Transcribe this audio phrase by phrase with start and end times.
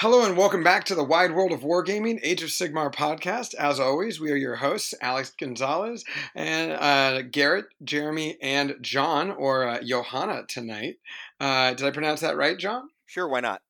[0.00, 3.52] Hello and welcome back to the Wide World of Wargaming Age of Sigmar podcast.
[3.54, 6.04] As always, we are your hosts, Alex Gonzalez
[6.36, 10.98] and uh, Garrett, Jeremy, and John, or uh, Johanna tonight.
[11.40, 12.90] Uh, did I pronounce that right, John?
[13.06, 13.62] Sure, why not?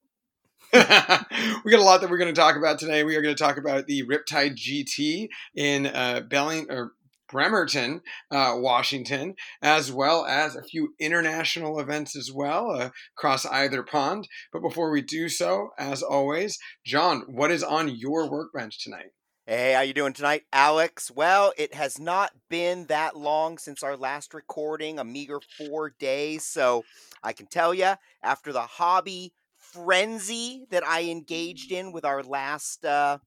[0.72, 3.04] we got a lot that we're going to talk about today.
[3.04, 6.92] We are going to talk about the Riptide GT in uh, Belling or
[7.30, 8.00] Bremerton,
[8.30, 14.28] uh, Washington, as well as a few international events as well uh, across either pond.
[14.52, 19.10] But before we do so, as always, John, what is on your workbench tonight?
[19.46, 21.10] Hey, how you doing tonight, Alex?
[21.10, 26.44] Well, it has not been that long since our last recording, a meager four days.
[26.44, 26.84] So
[27.22, 32.84] I can tell you, after the hobby frenzy that I engaged in with our last
[32.84, 33.18] uh,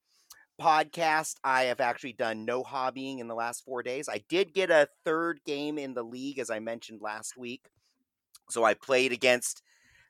[0.62, 1.36] podcast.
[1.44, 4.08] I have actually done no hobbying in the last four days.
[4.08, 7.66] I did get a third game in the league, as I mentioned last week.
[8.50, 9.64] So I played against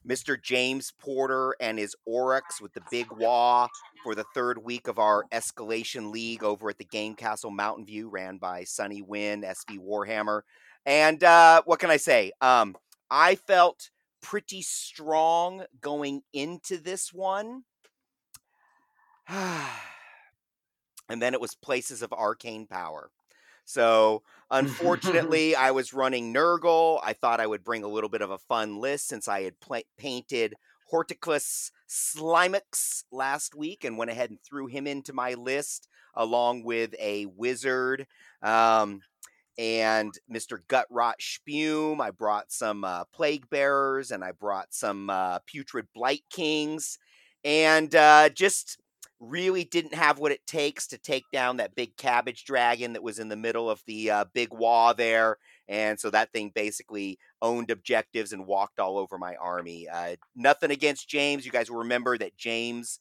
[0.07, 0.41] Mr.
[0.41, 3.67] James Porter and his Orruks with the Big Wah
[4.03, 8.09] for the third week of our Escalation League over at the Game Castle Mountain View,
[8.09, 10.41] ran by Sunny Win, SV Warhammer.
[10.85, 12.33] And uh, what can I say?
[12.41, 12.75] Um,
[13.09, 13.91] I felt
[14.21, 17.63] pretty strong going into this one.
[21.09, 23.09] and then it was places of arcane power.
[23.65, 26.99] So, unfortunately, I was running Nurgle.
[27.03, 29.59] I thought I would bring a little bit of a fun list since I had
[29.59, 30.55] pl- painted
[30.91, 36.93] Horticus Slimux last week and went ahead and threw him into my list along with
[36.99, 38.05] a wizard
[38.41, 39.01] um,
[39.57, 40.59] and Mr.
[40.67, 42.01] Gutrot Spume.
[42.01, 46.97] I brought some uh, Plague Bearers and I brought some uh, Putrid Blight Kings
[47.43, 48.79] and uh, just
[49.21, 53.19] really didn't have what it takes to take down that big cabbage dragon that was
[53.19, 55.37] in the middle of the uh, big wall there.
[55.67, 59.87] And so that thing basically owned objectives and walked all over my army.
[59.87, 61.45] Uh, nothing against James.
[61.45, 62.99] You guys will remember that James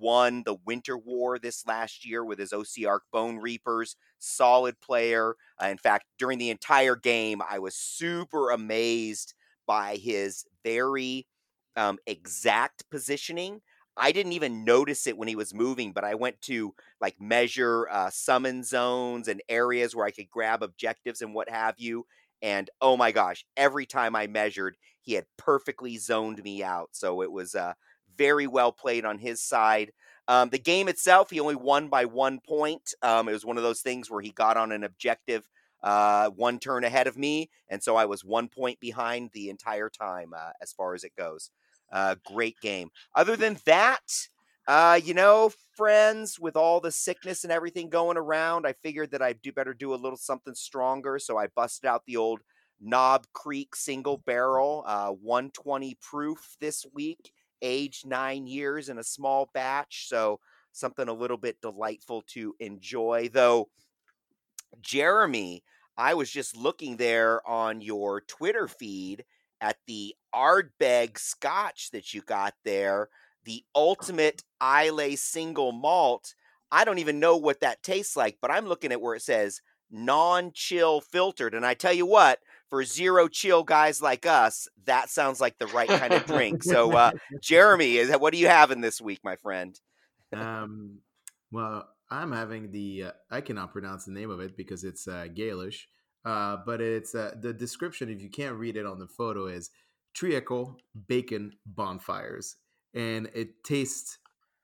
[0.00, 3.96] won the Winter War this last year with his OC Bone Reapers.
[4.18, 5.34] Solid player.
[5.60, 9.34] Uh, in fact, during the entire game, I was super amazed
[9.66, 11.26] by his very
[11.76, 13.60] um, exact positioning.
[13.96, 17.88] I didn't even notice it when he was moving, but I went to like measure
[17.90, 22.06] uh, summon zones and areas where I could grab objectives and what have you.
[22.42, 26.90] And oh my gosh, every time I measured, he had perfectly zoned me out.
[26.92, 27.72] So it was uh,
[28.16, 29.92] very well played on his side.
[30.28, 32.92] Um, the game itself, he only won by one point.
[33.02, 35.48] Um, it was one of those things where he got on an objective
[35.82, 39.88] uh, one turn ahead of me, and so I was one point behind the entire
[39.90, 41.50] time uh, as far as it goes.
[41.92, 42.90] Uh, great game.
[43.14, 44.00] Other than that,
[44.66, 49.22] uh, you know, friends, with all the sickness and everything going around, I figured that
[49.22, 51.18] I'd do better do a little something stronger.
[51.18, 52.40] So I busted out the old
[52.80, 57.32] Knob Creek single barrel, uh, 120 proof this week,
[57.62, 60.08] aged nine years in a small batch.
[60.08, 60.40] So
[60.72, 63.30] something a little bit delightful to enjoy.
[63.32, 63.68] Though,
[64.80, 65.62] Jeremy,
[65.96, 69.24] I was just looking there on your Twitter feed
[69.60, 73.08] at the Ardbeg Scotch that you got there,
[73.44, 76.34] the ultimate Islay single malt.
[76.70, 79.60] I don't even know what that tastes like, but I'm looking at where it says
[79.90, 85.40] non-chill filtered, and I tell you what, for zero chill guys like us, that sounds
[85.40, 86.64] like the right kind of drink.
[86.64, 89.78] So, uh, Jeremy, is what are you having this week, my friend?
[90.34, 90.98] um,
[91.52, 95.26] well, I'm having the uh, I cannot pronounce the name of it because it's uh,
[95.32, 95.88] Gaelish.
[96.26, 99.70] Uh, but it's uh, the description, if you can't read it on the photo, is
[100.12, 100.76] treacle
[101.06, 102.56] bacon bonfires.
[102.94, 104.18] And it tastes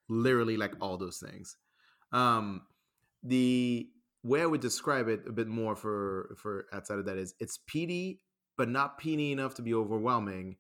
[0.09, 1.56] literally like all those things.
[2.11, 2.62] Um,
[3.23, 3.89] the
[4.25, 7.61] way I would describe it a bit more for for outside of that is it's
[7.67, 8.21] peaty,
[8.56, 10.56] but not peaty enough to be overwhelming,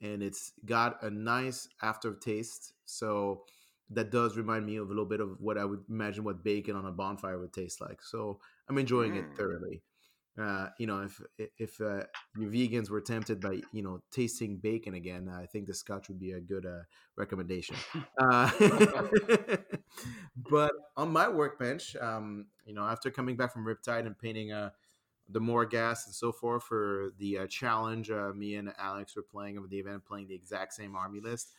[0.00, 2.72] and it's got a nice aftertaste.
[2.86, 3.42] So
[3.90, 6.76] that does remind me of a little bit of what I would imagine what bacon
[6.76, 8.00] on a bonfire would taste like.
[8.02, 9.18] So I'm enjoying mm.
[9.18, 9.82] it thoroughly
[10.38, 11.20] uh, you know, if
[11.56, 12.02] if uh,
[12.36, 16.18] your vegans were tempted by you know tasting bacon again, I think the Scotch would
[16.18, 16.82] be a good uh,
[17.16, 17.76] recommendation.
[18.18, 18.50] Uh,
[20.50, 24.70] but on my workbench, um, you know, after coming back from Riptide and painting uh,
[25.30, 25.40] the
[25.70, 29.78] gas and so forth for the uh, challenge, me and Alex were playing of the
[29.78, 31.54] event, playing the exact same army list.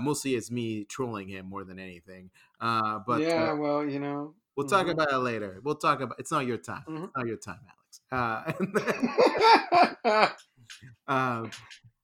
[0.00, 2.30] mostly it's me trolling him more than anything.
[2.60, 4.74] but yeah, well, you know, we'll mm-hmm.
[4.74, 5.60] talk about it later.
[5.62, 6.18] We'll talk about.
[6.18, 6.84] It's not your time.
[6.88, 7.04] Mm-hmm.
[7.04, 7.81] It's not your time, Alex.
[8.10, 8.52] Uh,
[11.06, 11.50] um,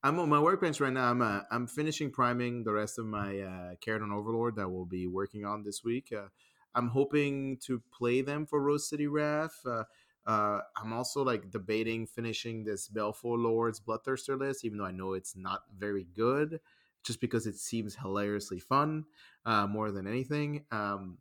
[0.02, 1.10] I'm on my workbench right now.
[1.10, 5.06] I'm uh, I'm finishing priming the rest of my uh, Kharadron Overlord that we'll be
[5.06, 6.12] working on this week.
[6.16, 6.28] Uh,
[6.74, 9.58] I'm hoping to play them for Rose City Wrath.
[9.66, 9.84] Uh,
[10.26, 15.14] uh, I'm also like debating finishing this Baleful Lords Bloodthirster list, even though I know
[15.14, 16.60] it's not very good.
[17.04, 19.04] just because it seems hilariously fun
[19.46, 20.64] uh, more than anything.
[20.70, 21.18] Um,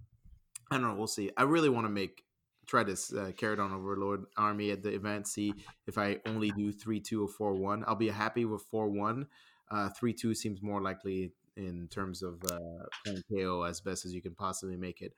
[0.70, 0.96] I don't know.
[0.96, 1.32] We'll see.
[1.38, 2.24] I really want to make
[2.68, 5.28] try this uh, on overlord army at the event.
[5.28, 5.54] See
[5.88, 7.84] if I only do three two or four one.
[7.88, 9.28] I'll be happy with four one.
[9.72, 14.14] Uh, three two seems more likely in terms of uh, playing KO as best as
[14.14, 15.14] you can possibly make it.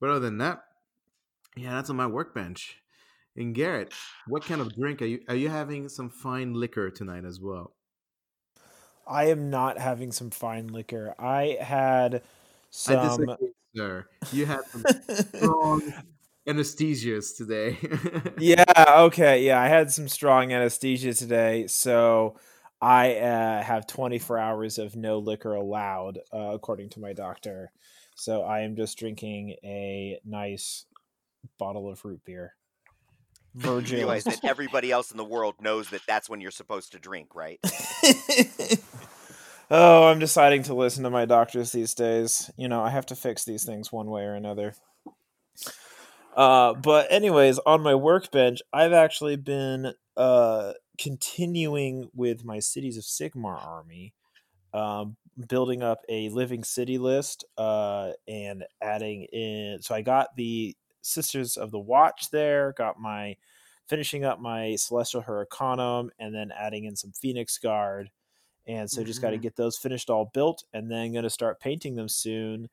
[0.00, 0.62] But other than that,
[1.56, 2.78] yeah, that's on my workbench.
[3.36, 3.92] And Garrett,
[4.28, 5.20] what kind of drink are you?
[5.28, 7.74] Are you having some fine liquor tonight as well?
[9.06, 11.14] I am not having some fine liquor.
[11.18, 12.22] I had
[12.70, 12.98] some.
[12.98, 14.06] I disagree, sir.
[14.32, 14.84] You had some
[15.34, 15.92] strong
[16.46, 17.78] anesthesias today.
[18.38, 18.64] yeah.
[19.04, 19.44] Okay.
[19.44, 22.36] Yeah, I had some strong anesthesia today, so
[22.80, 27.72] I uh, have 24 hours of no liquor allowed, uh, according to my doctor.
[28.14, 30.86] So I am just drinking a nice
[31.58, 32.54] bottle of root beer.
[33.54, 33.98] Virgin.
[33.98, 36.98] You realize that everybody else in the world knows that that's when you're supposed to
[36.98, 37.60] drink, right?
[39.70, 42.50] oh, I'm deciding to listen to my doctors these days.
[42.56, 44.74] You know, I have to fix these things one way or another.
[46.34, 53.04] Uh, but anyways, on my workbench, I've actually been uh, continuing with my Cities of
[53.04, 54.14] Sigmar army,
[54.72, 55.16] um,
[55.48, 59.78] building up a living city list uh, and adding in.
[59.82, 63.36] So I got the Sisters of the Watch there, got my
[63.88, 68.10] finishing up my Celestial Hurricanum, and then adding in some Phoenix Guard.
[68.66, 69.06] And so mm-hmm.
[69.06, 72.08] just got to get those finished all built, and then going to start painting them
[72.08, 72.70] soon.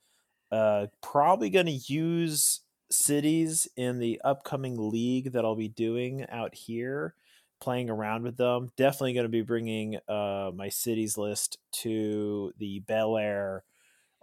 [0.52, 6.56] Uh, probably going to use cities in the upcoming league that I'll be doing out
[6.56, 7.16] here,
[7.60, 8.70] playing around with them.
[8.78, 13.64] Definitely going to be bringing uh, my cities list to the Bel Air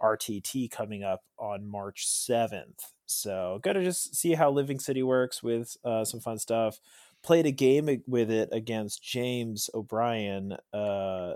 [0.01, 2.93] RTT coming up on March 7th.
[3.05, 6.79] So, got to just see how Living City works with uh, some fun stuff.
[7.21, 11.33] Played a game with it against James O'Brien uh,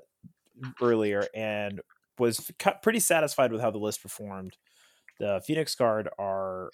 [0.81, 1.81] earlier and
[2.17, 2.51] was
[2.81, 4.55] pretty satisfied with how the list performed.
[5.19, 6.69] The Phoenix Guard are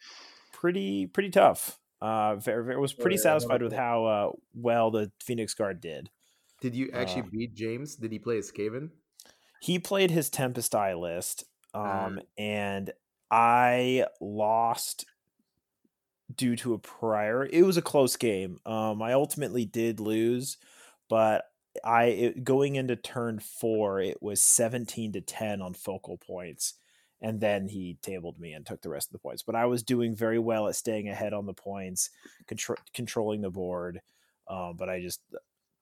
[0.59, 1.79] pretty pretty tough.
[2.01, 6.09] Uh, very, very, was pretty satisfied with how uh, well the Phoenix Guard did.
[6.61, 7.95] Did you actually uh, beat James?
[7.95, 8.89] Did he play a Skaven?
[9.61, 12.91] He played his Tempest Eye list, um, and
[13.31, 15.05] I lost
[16.33, 17.45] due to a prior.
[17.45, 18.59] It was a close game.
[18.65, 20.57] Um, I ultimately did lose,
[21.09, 21.45] but
[21.83, 26.75] I it, going into turn four, it was seventeen to ten on focal points,
[27.21, 29.43] and then he tabled me and took the rest of the points.
[29.43, 32.09] But I was doing very well at staying ahead on the points,
[32.47, 34.01] contro- controlling the board.
[34.47, 35.21] Um, but I just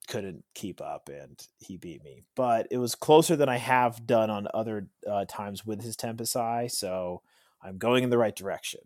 [0.08, 2.24] couldn't keep up and he beat me.
[2.34, 6.36] But it was closer than I have done on other uh, times with his Tempest
[6.36, 7.22] Eye, so
[7.62, 8.80] I'm going in the right direction.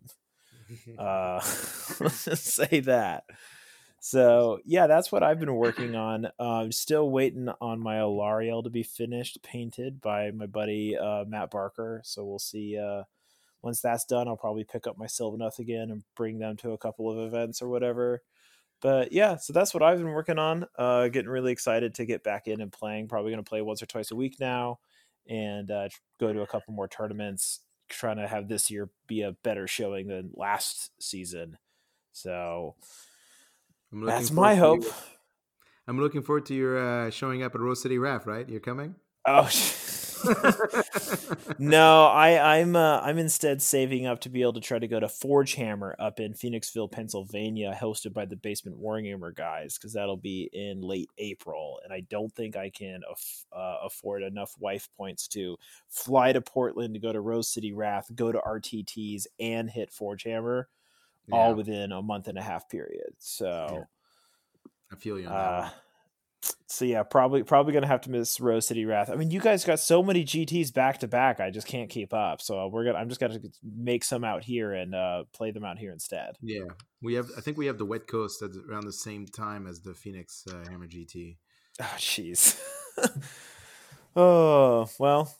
[0.99, 3.23] uh, say that.
[4.05, 6.27] So yeah, that's what I've been working on.
[6.37, 11.51] I'm still waiting on my Alarielle to be finished, painted by my buddy uh, Matt
[11.51, 12.01] Barker.
[12.03, 12.77] So we'll see.
[12.77, 13.03] Uh,
[13.61, 16.77] once that's done, I'll probably pick up my Sylvaneth again and bring them to a
[16.77, 18.21] couple of events or whatever
[18.83, 20.65] but yeah, so that's what I've been working on.
[20.77, 23.07] Uh, getting really excited to get back in and playing.
[23.07, 24.79] Probably going to play once or twice a week now,
[25.25, 25.87] and uh,
[26.19, 27.61] go to a couple more tournaments.
[27.87, 31.57] Trying to have this year be a better showing than last season.
[32.11, 32.75] So
[33.93, 34.83] that's my hope.
[35.87, 38.25] I'm looking forward to your uh, showing up at Rose City Wrath.
[38.25, 38.95] Right, you're coming.
[39.25, 39.49] Oh.
[41.59, 44.99] no, I, I'm uh, I'm instead saving up to be able to try to go
[44.99, 50.17] to Forge Hammer up in Phoenixville, Pennsylvania, hosted by the Basement Wargamer guys, because that'll
[50.17, 54.87] be in late April, and I don't think I can af- uh, afford enough wife
[54.95, 55.57] points to
[55.89, 60.23] fly to Portland to go to Rose City Wrath, go to RTTs, and hit Forge
[60.23, 60.69] Hammer,
[61.27, 61.35] yeah.
[61.35, 63.13] all within a month and a half period.
[63.19, 63.83] So, yeah.
[64.91, 65.27] I feel you.
[65.27, 65.69] Uh,
[66.67, 69.09] so yeah, probably probably gonna have to miss Rose City Wrath.
[69.09, 71.39] I mean, you guys got so many GTS back to back.
[71.39, 72.41] I just can't keep up.
[72.41, 75.77] So we're gonna I'm just gonna make some out here and uh, play them out
[75.77, 76.35] here instead.
[76.41, 76.65] Yeah,
[77.01, 77.29] we have.
[77.37, 80.43] I think we have the Wet Coast at around the same time as the Phoenix
[80.49, 81.37] uh, Hammer GT.
[81.79, 82.59] Oh jeez.
[84.15, 85.33] oh well,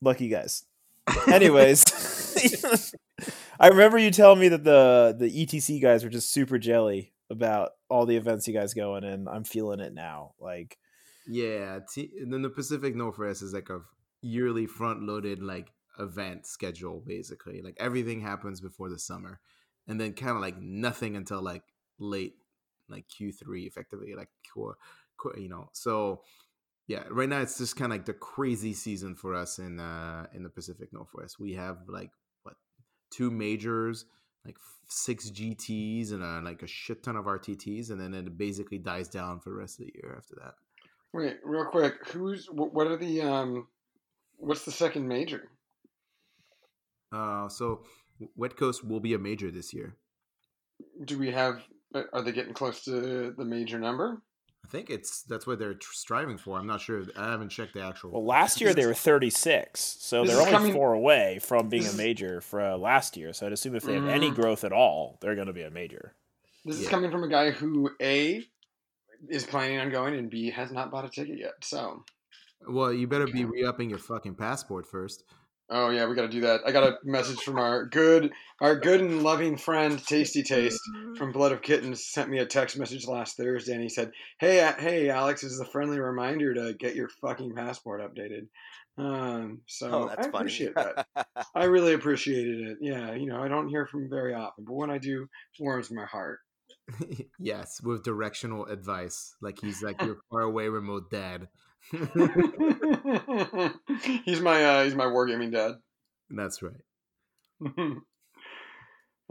[0.00, 0.64] lucky guys.
[1.32, 1.84] Anyways.
[3.60, 7.70] I remember you telling me that the the ETC guys were just super jelly about
[7.90, 10.34] all the events you guys going and I'm feeling it now.
[10.38, 10.78] Like
[11.26, 13.80] yeah, t- and then the Pacific Northwest is like a
[14.22, 17.60] yearly front loaded like event schedule basically.
[17.62, 19.40] Like everything happens before the summer
[19.88, 21.64] and then kind of like nothing until like
[21.98, 22.34] late
[22.88, 24.76] like Q3 effectively like core,
[25.16, 25.70] core you know.
[25.72, 26.22] So
[26.88, 30.26] yeah, right now it's just kind of like the crazy season for us in uh
[30.34, 31.38] in the Pacific Northwest.
[31.38, 32.10] We have like
[32.42, 32.54] what
[33.10, 34.06] two majors
[34.44, 34.56] like
[34.88, 39.08] six GTs and a, like a shit ton of RTTs, and then it basically dies
[39.08, 40.54] down for the rest of the year after that.
[41.12, 41.94] Wait, real quick.
[42.08, 43.68] Who's what are the um,
[44.36, 45.48] what's the second major?
[47.12, 47.82] Uh, so
[48.36, 49.96] Wet Coast will be a major this year.
[51.04, 51.62] Do we have?
[51.94, 54.22] uh, Are they getting close to the major number?
[54.68, 56.58] I think it's that's what they're striving for.
[56.58, 57.02] I'm not sure.
[57.16, 58.10] I haven't checked the actual.
[58.10, 61.92] Well, last year they were 36, so they're only coming- four away from being a
[61.94, 63.32] major for uh, last year.
[63.32, 64.34] So I'd assume if they have any Mm.
[64.34, 66.14] growth at all, they're going to be a major.
[66.66, 68.44] This is coming from a guy who a
[69.28, 71.54] is planning on going and b has not bought a ticket yet.
[71.62, 72.04] So,
[72.68, 75.24] well, you better be re-upping your fucking passport first.
[75.70, 76.60] Oh yeah, we got to do that.
[76.66, 80.80] I got a message from our good, our good and loving friend Tasty Taste
[81.16, 82.04] from Blood of Kittens.
[82.06, 85.52] Sent me a text message last Thursday, and he said, "Hey, uh, hey, Alex, this
[85.52, 88.48] is a friendly reminder to get your fucking passport updated."
[88.96, 90.42] Um, so Oh, that's I funny.
[90.42, 91.06] appreciate that.
[91.54, 92.78] I really appreciated it.
[92.80, 95.62] Yeah, you know, I don't hear from him very often, but when I do, it
[95.62, 96.40] warms my heart.
[97.38, 101.48] yes, with directional advice, like he's like your far away remote dad.
[104.24, 105.72] he's my uh, he's my wargaming dad.
[106.30, 106.80] That's right.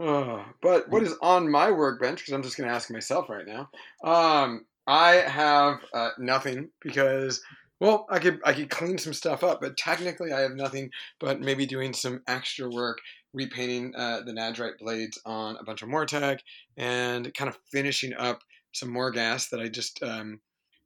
[0.00, 2.20] Uh, but what is on my workbench?
[2.20, 3.68] Because I'm just going to ask myself right now.
[4.04, 7.42] Um, I have uh, nothing because,
[7.80, 10.90] well, I could I could clean some stuff up, but technically I have nothing.
[11.18, 12.98] But maybe doing some extra work,
[13.32, 16.40] repainting uh, the Nadrite blades on a bunch of Mortek,
[16.76, 20.40] and kind of finishing up some more gas that I just um,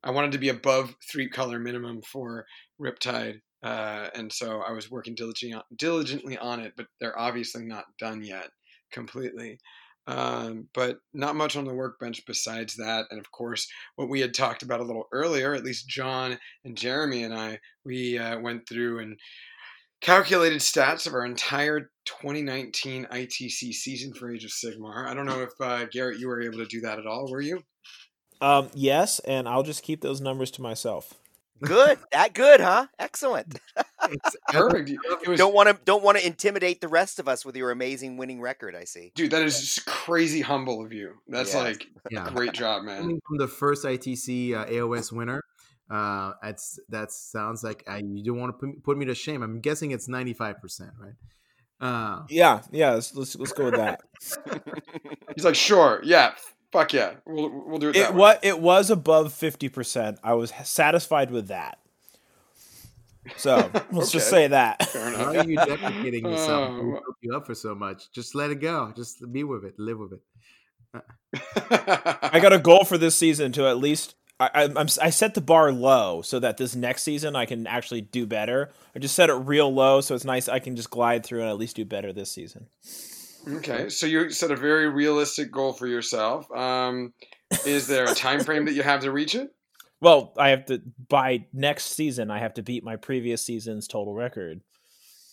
[0.05, 2.47] I wanted to be above three color minimum for
[2.81, 3.41] Riptide.
[3.63, 7.85] Uh, and so I was working diligently on, diligently on it, but they're obviously not
[7.99, 8.49] done yet
[8.93, 9.59] completely.
[10.09, 13.07] Um, but not much on the workbench besides that.
[13.11, 16.77] And of course, what we had talked about a little earlier, at least John and
[16.77, 19.17] Jeremy and I, we uh, went through and
[20.01, 25.07] calculated stats of our entire 2019 ITC season for Age of Sigmar.
[25.07, 27.31] I don't know if uh, Garrett, you were able to do that at all.
[27.31, 27.63] Were you?
[28.43, 31.15] Um, yes, and I'll just keep those numbers to myself.
[31.63, 32.89] good, that good, huh?
[32.99, 33.59] Excellent.
[34.49, 34.91] Perfect.
[35.23, 37.71] It was, Don't want to don't want to intimidate the rest of us with your
[37.71, 38.75] amazing winning record.
[38.75, 39.13] I see.
[39.15, 41.13] dude, that is just crazy humble of you.
[41.29, 41.63] That's Yes.
[41.65, 42.29] like yeah.
[42.35, 43.03] great job, man.
[43.03, 45.41] Coming from the first ITC uh, AOS winner,
[45.89, 49.45] uh, that's that sounds like I, you don't want to put, put me to shame.
[49.45, 51.15] I'm guessing it's 95 percent, right?
[51.81, 52.91] Uh, Yeah, yeah.
[52.95, 54.01] Let's let's, let's go with that.
[55.37, 56.35] He's like, sure, yeah,
[56.73, 57.93] fuck yeah, we'll we'll do it.
[57.95, 58.19] that it way.
[58.19, 60.19] was it was above fifty percent.
[60.25, 61.79] I was satisfied with that.
[63.37, 64.89] So let's just say that.
[64.89, 66.73] Fair why are you deprecating yourself?
[66.83, 67.03] We well.
[67.07, 67.15] Oh.
[67.21, 68.11] you up for so much.
[68.13, 68.93] Just let it go.
[68.97, 69.75] Just be with it.
[69.79, 70.21] Live with it.
[72.33, 74.15] I got a goal for this season to at least.
[74.41, 77.67] I, I, I'm, I set the bar low so that this next season I can
[77.67, 78.73] actually do better.
[78.95, 81.51] I just set it real low so it's nice I can just glide through and
[81.51, 82.67] at least do better this season.
[83.49, 86.51] Okay, so you set a very realistic goal for yourself.
[86.53, 87.13] Um,
[87.67, 89.51] is there a time frame that you have to reach it?
[90.01, 94.13] Well, I have to by next season I have to beat my previous season's total
[94.15, 94.61] record.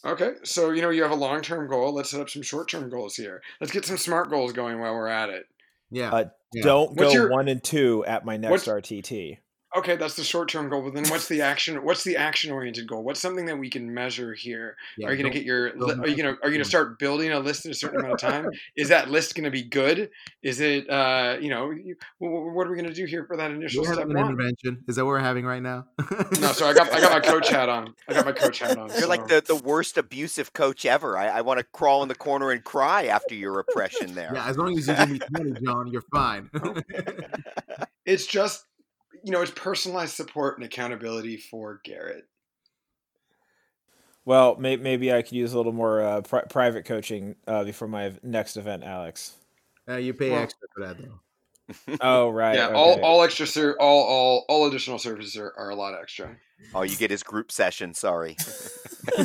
[0.05, 1.91] Okay, so you know you have a long term goal.
[1.91, 3.41] Let's set up some short term goals here.
[3.59, 5.45] Let's get some smart goals going while we're at it.
[5.89, 6.11] Yeah.
[6.13, 6.63] Uh, Yeah.
[6.63, 9.39] Don't What's go your- one and two at my next What's- RTT.
[9.77, 10.81] Okay, that's the short term goal.
[10.81, 11.83] But then what's the action?
[11.83, 13.03] What's the action oriented goal?
[13.03, 14.75] What's something that we can measure here?
[14.97, 15.67] yeah, are you gonna get your?
[15.67, 16.37] Are you gonna?
[16.41, 18.49] Are you gonna start building a list in a certain amount of time?
[18.75, 20.09] Is that list gonna be good?
[20.41, 20.89] Is it?
[20.89, 23.83] Uh, you know, you, wh- wh- what are we gonna do here for that initial
[23.83, 24.25] We're step an one?
[24.25, 24.83] intervention.
[24.87, 25.85] Is that what we're having right now?
[26.41, 27.93] No, so I got I got my coach hat on.
[28.07, 28.89] I got my coach hat on.
[28.97, 31.15] You're like the, the worst abusive coach ever.
[31.15, 34.31] I, I want to crawl in the corner and cry after your repression there.
[34.33, 36.49] Yeah, as long as you give me 20, John, you're fine.
[38.05, 38.65] it's just
[39.23, 42.25] you know it's personalized support and accountability for Garrett.
[44.25, 47.87] Well, may, maybe I could use a little more uh, pri- private coaching uh, before
[47.87, 49.33] my next event, Alex.
[49.87, 51.19] uh, you pay Well- extra for that, though.
[52.01, 52.73] Oh right, yeah, okay.
[52.75, 56.35] all all extra ser- all all all additional services are, are a lot extra.
[56.73, 57.93] Oh, you get his group session.
[57.93, 58.35] Sorry.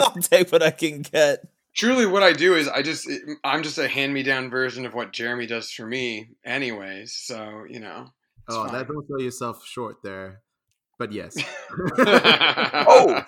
[0.00, 1.46] I'll take what I can get.
[1.76, 3.08] Truly, what I do is I just
[3.44, 7.12] I'm just a hand me down version of what Jeremy does for me, anyways.
[7.12, 8.08] So you know.
[8.48, 8.72] It's Oh, fine.
[8.74, 10.40] that don't sell yourself short there.
[10.98, 11.36] But yes.
[12.84, 13.22] Oh.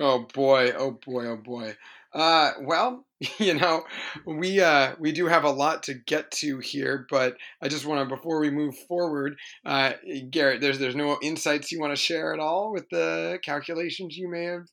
[0.00, 1.76] oh boy, oh boy, oh boy.
[2.12, 3.04] Uh, well,
[3.38, 3.84] you know,
[4.26, 8.08] we uh, we do have a lot to get to here, but I just want
[8.08, 9.92] to before we move forward, uh,
[10.30, 14.30] Garrett, there's there's no insights you want to share at all with the calculations you
[14.30, 14.66] may have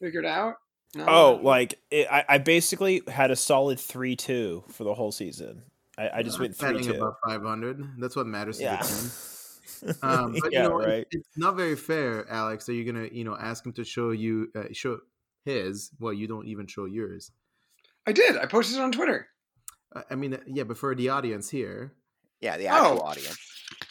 [0.00, 0.54] figured out.
[0.94, 1.06] No?
[1.08, 5.62] Oh, like it, I, I basically had a solid three two for the whole season.
[5.98, 6.94] I, I just went three Batting two.
[6.94, 8.00] above 500.
[8.00, 8.82] That's what matters to Yeah.
[8.82, 9.10] the team.
[10.02, 11.06] Um, but yeah, you know, right.
[11.10, 12.68] it's not very fair, Alex.
[12.68, 14.98] Are you're gonna, you know, ask him to show you, uh, show
[15.44, 15.90] his.
[15.98, 17.32] Well, you don't even show yours.
[18.06, 18.36] I did.
[18.36, 19.26] I posted it on Twitter.
[19.94, 21.94] Uh, I mean, uh, yeah, but for the audience here,
[22.40, 23.06] Yeah, the actual Oh.
[23.06, 23.38] audience.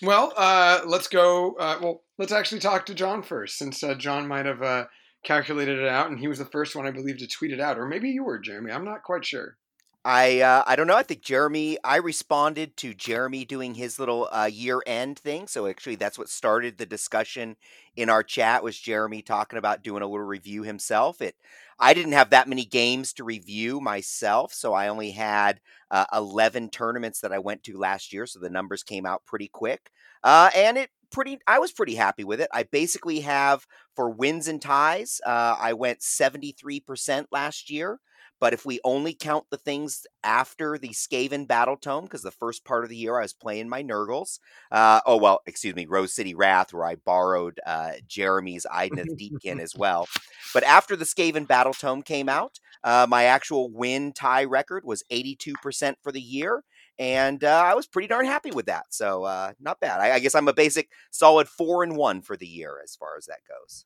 [0.01, 1.55] Well, uh, let's go.
[1.55, 4.86] Uh, well, let's actually talk to John first, since uh, John might have uh,
[5.25, 7.77] calculated it out, and he was the first one, I believe, to tweet it out,
[7.77, 8.72] or maybe you were, Jeremy.
[8.72, 9.58] I'm not quite sure.
[10.03, 10.96] I uh, I don't know.
[10.96, 11.77] I think Jeremy.
[11.84, 15.46] I responded to Jeremy doing his little uh, year end thing.
[15.48, 17.55] So actually, that's what started the discussion
[17.96, 18.63] in our chat.
[18.63, 21.22] Was Jeremy talking about doing a little review himself?
[21.22, 21.36] It.
[21.79, 26.70] I didn't have that many games to review myself, so I only had uh, eleven
[26.70, 28.25] tournaments that I went to last year.
[28.25, 29.91] So the numbers came out pretty quick,
[30.24, 31.38] uh, and it pretty.
[31.46, 32.50] I was pretty happy with it.
[32.51, 35.22] I basically have for wins and ties.
[35.24, 38.00] Uh, I went seventy three percent last year.
[38.41, 42.65] But if we only count the things after the Skaven Battle Tome, because the first
[42.65, 44.39] part of the year I was playing my Nurgles,
[44.71, 49.60] uh, oh, well, excuse me, Rose City Wrath, where I borrowed uh, Jeremy's Idoneth Deepkin
[49.62, 50.07] as well.
[50.55, 55.03] But after the Skaven Battle Tome came out, uh, my actual win tie record was
[55.12, 56.63] 82% for the year.
[56.98, 58.86] And uh, I was pretty darn happy with that.
[58.89, 60.01] So uh, not bad.
[60.01, 63.17] I, I guess I'm a basic solid four and one for the year as far
[63.17, 63.86] as that goes.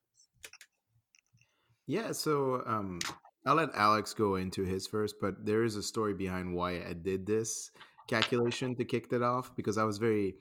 [1.87, 2.99] Yeah, so um,
[3.45, 6.93] I'll let Alex go into his first, but there is a story behind why I
[6.93, 7.71] did this
[8.07, 10.35] calculation to kick that off because I was very.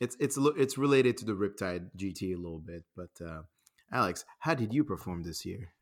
[0.00, 3.42] It's it's it's related to the Riptide GT a little bit, but uh,
[3.92, 5.72] Alex, how did you perform this year?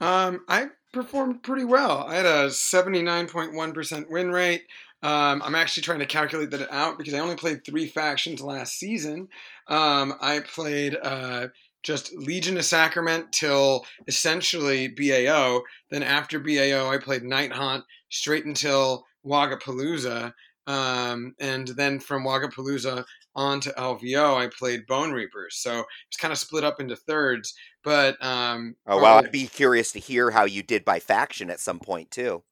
[0.00, 2.04] Um, I performed pretty well.
[2.06, 4.62] I had a seventy nine point one percent win rate.
[5.02, 8.78] Um, I'm actually trying to calculate that out because I only played three factions last
[8.78, 9.28] season.
[9.68, 11.48] Um, I played uh,
[11.82, 15.62] just Legion of Sacrament till essentially BAO.
[15.90, 20.32] Then after BAO, I played Night Haunt straight until Wagapalooza.
[20.66, 23.04] Um, and then from Wagapalooza
[23.34, 25.56] on to LVO, I played Bone Reapers.
[25.56, 27.54] So it's kind of split up into thirds.
[27.84, 31.60] But um, oh well, I'd be curious to hear how you did by faction at
[31.60, 32.42] some point too.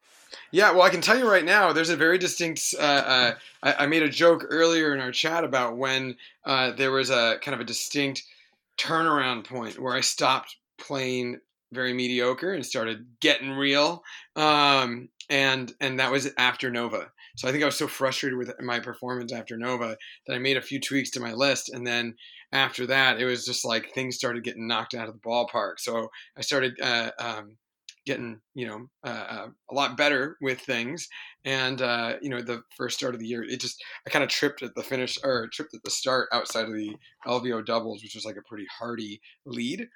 [0.51, 2.75] Yeah, well, I can tell you right now, there's a very distinct.
[2.79, 6.91] Uh, uh, I, I, made a joke earlier in our chat about when uh, there
[6.91, 8.23] was a kind of a distinct
[8.79, 11.41] turnaround point where I stopped playing
[11.73, 14.03] very mediocre and started getting real.
[14.37, 17.11] Um, and and that was after Nova.
[17.37, 20.57] So I think I was so frustrated with my performance after Nova that I made
[20.57, 22.15] a few tweaks to my list, and then
[22.53, 25.75] after that, it was just like things started getting knocked out of the ballpark.
[25.79, 27.57] So I started uh, um,
[28.07, 31.09] getting you know uh, uh, a lot better with things.
[31.45, 34.31] And uh, you know the first start of the year it just i kind of
[34.31, 38.15] tripped at the finish or tripped at the start outside of the lvo doubles which
[38.15, 39.89] was like a pretty hearty lead.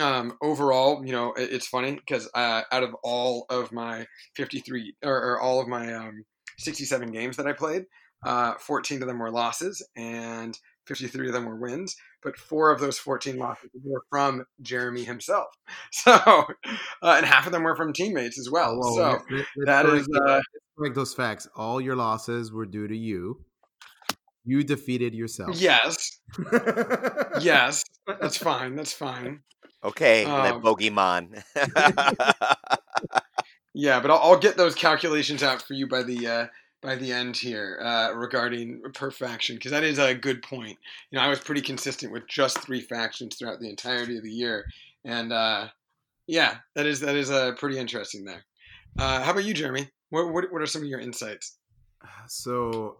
[0.00, 4.94] Um, overall you know it, it's funny because uh, out of all of my 53
[5.04, 6.24] or, or all of my um,
[6.58, 7.84] 67 games that i played
[8.24, 12.80] uh, 14 of them were losses and 53 of them were wins, but four of
[12.80, 15.48] those 14 losses were from Jeremy himself.
[15.90, 16.44] So, uh,
[17.02, 18.76] and half of them were from teammates as well.
[18.76, 20.40] Whoa, so let's, let's that is uh,
[20.76, 21.48] correct those facts.
[21.56, 23.44] All your losses were due to you.
[24.44, 25.60] You defeated yourself.
[25.60, 26.20] Yes.
[27.40, 27.84] yes.
[28.06, 28.76] That's fine.
[28.76, 29.40] That's fine.
[29.84, 31.42] Okay, um, bogeyman.
[33.74, 36.46] yeah, but I'll, I'll, get those calculations out for you by the uh,
[36.80, 40.78] by the end here uh, regarding per faction because that is a good point.
[41.10, 44.30] You know, I was pretty consistent with just three factions throughout the entirety of the
[44.30, 44.64] year,
[45.04, 45.68] and uh,
[46.26, 48.44] yeah, that is that is uh, pretty interesting there.
[48.98, 49.88] Uh, how about you, Jeremy?
[50.10, 51.58] What, what, what are some of your insights?
[52.28, 52.98] So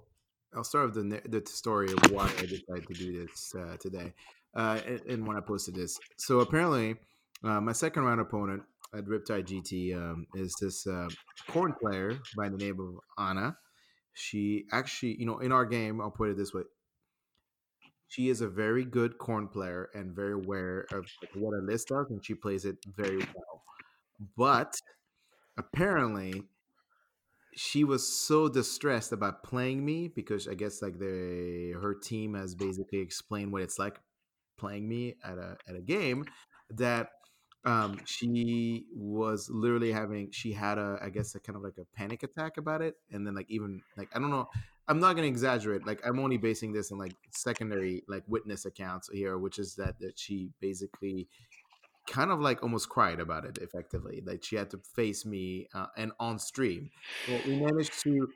[0.57, 4.13] I'll start with the the story of why I decided to do this uh, today,
[4.57, 5.99] uh, and, when I posted this.
[6.17, 6.97] So apparently,
[7.45, 8.63] uh, my second round opponent
[8.95, 11.09] at Riptide GT um, is this uh,
[11.51, 13.57] Khorne player by the name of Anna
[14.19, 16.63] she actually, you know, in our game, I'll put it this way.
[18.09, 21.05] She is a very good Khorne player and very aware of
[21.35, 23.63] what a list does, and she plays it very well.
[24.37, 24.75] But
[25.59, 26.43] apparently,
[27.55, 32.55] she was so distressed about playing me because I guess like the her team has
[32.55, 34.01] basically explained what it's like
[34.59, 36.25] playing me at a at a game
[36.71, 37.11] that
[37.65, 41.97] um, she was literally having she had a i guess a kind of like a
[41.97, 44.49] panic attack about it and then like even like i don't know
[44.87, 49.11] i'm not gonna exaggerate like i'm only basing this on like secondary like witness accounts
[49.13, 51.29] here which is that that she basically
[52.09, 55.87] kind of like almost cried about it effectively like she had to face me uh,
[55.97, 56.91] and on stream.
[57.29, 58.29] Well, we managed to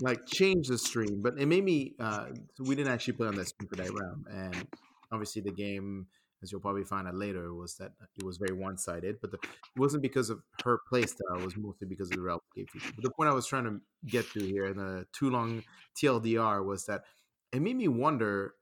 [0.00, 2.26] like change the stream but it made me uh
[2.60, 4.66] we didn't actually play on that stream for that round and
[5.12, 6.06] obviously the game
[6.42, 9.20] as you'll probably find out later, was that it was very one sided.
[9.20, 12.40] But the, it wasn't because of her playstyle; it was mostly because of the realm
[12.54, 12.78] feature.
[12.94, 15.62] But the point I was trying to get to here in the too long
[15.96, 17.04] TLDR was that
[17.52, 18.54] it made me wonder,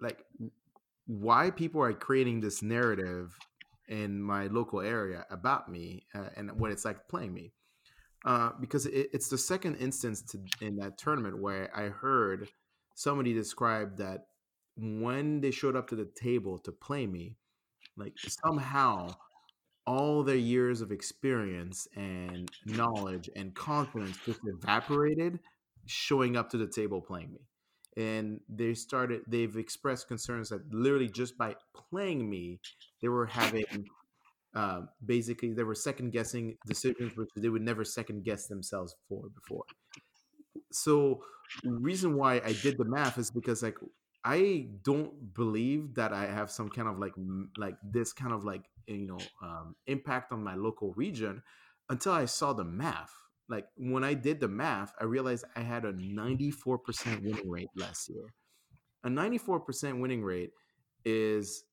[0.00, 0.24] like,
[1.06, 3.36] why people are creating this narrative
[3.88, 7.52] in my local area about me uh, and what it's like playing me.
[8.24, 12.48] Uh, because it, it's the second instance to, in that tournament where I heard
[12.94, 14.26] somebody describe that
[14.80, 17.36] when they showed up to the table to play me,
[17.96, 19.08] like somehow
[19.86, 25.38] all their years of experience and knowledge and confidence just evaporated
[25.86, 27.40] showing up to the table playing me.
[28.02, 32.60] And they started they've expressed concerns that literally just by playing me
[33.02, 33.88] they were having
[34.54, 39.24] uh, basically they were second guessing decisions which they would never second guess themselves for
[39.34, 39.64] before.
[40.72, 41.22] So
[41.64, 43.76] reason why i did the math is because like
[44.24, 47.12] i don't believe that i have some kind of like
[47.56, 51.42] like this kind of like you know um, impact on my local region
[51.88, 53.12] until i saw the math
[53.50, 58.08] like when I did the math, I realized I had a 94% winning rate last
[58.08, 58.32] year.
[59.02, 60.50] A 94% winning rate
[61.04, 61.64] is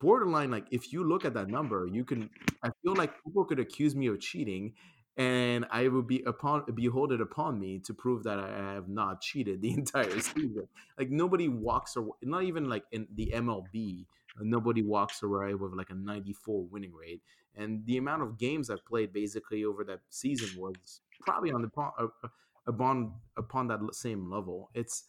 [0.00, 2.30] borderline like if you look at that number, you can
[2.62, 4.74] I feel like people could accuse me of cheating
[5.16, 9.60] and I would be upon beholded upon me to prove that I have not cheated
[9.60, 10.68] the entire season.
[10.98, 14.06] Like nobody walks or not even like in the MLB,
[14.40, 17.20] nobody walks away with like a 94 winning rate
[17.56, 21.70] and the amount of games I've played basically over that season was probably on the
[21.76, 22.28] uh, uh,
[22.66, 24.70] upon upon that same level.
[24.74, 25.04] It's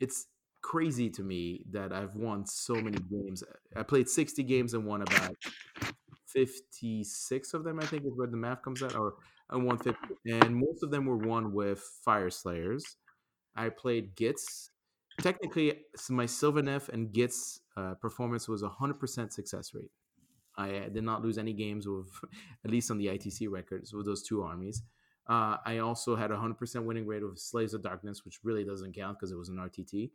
[0.00, 0.26] it's
[0.62, 3.42] crazy to me that I've won so many games.
[3.76, 5.36] I played 60 games and won about
[6.34, 9.14] 56 of them, I think is where the math comes out, or
[9.50, 9.96] I won 50.
[10.26, 12.96] And most of them were won with Fire Slayers.
[13.56, 14.70] I played Gitz.
[15.20, 19.90] Technically, my Sylvaneth and Gitz uh, performance was a 100% success rate.
[20.56, 22.08] I uh, did not lose any games with,
[22.64, 24.82] at least on the ITC records, with those two armies.
[25.26, 28.94] Uh, I also had a 100% winning rate with Slaves of Darkness, which really doesn't
[28.94, 30.10] count because it was an RTT.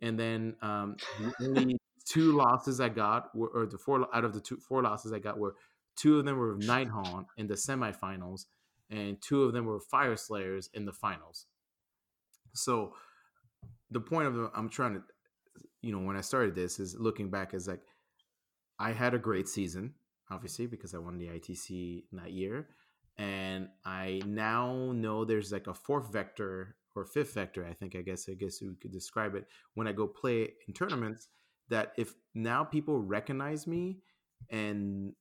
[0.00, 0.96] And then um,
[1.38, 4.82] the only two losses I got were, or the four out of the two four
[4.82, 5.54] losses I got were
[5.96, 8.46] two of them were Nighthaunt in the semifinals,
[8.90, 11.46] and two of them were Fire Slayers in the finals.
[12.54, 12.94] So
[13.90, 15.02] the point of the, I'm trying to,
[15.82, 17.82] you know, when I started this is looking back is like
[18.78, 19.94] I had a great season,
[20.30, 22.68] obviously, because I won the ITC that year.
[23.16, 28.02] And I now know there's like a fourth vector or fifth vector, I think, I
[28.02, 31.28] guess, I guess we could describe it when I go play in tournaments.
[31.70, 33.98] That if now people recognize me
[34.50, 35.12] and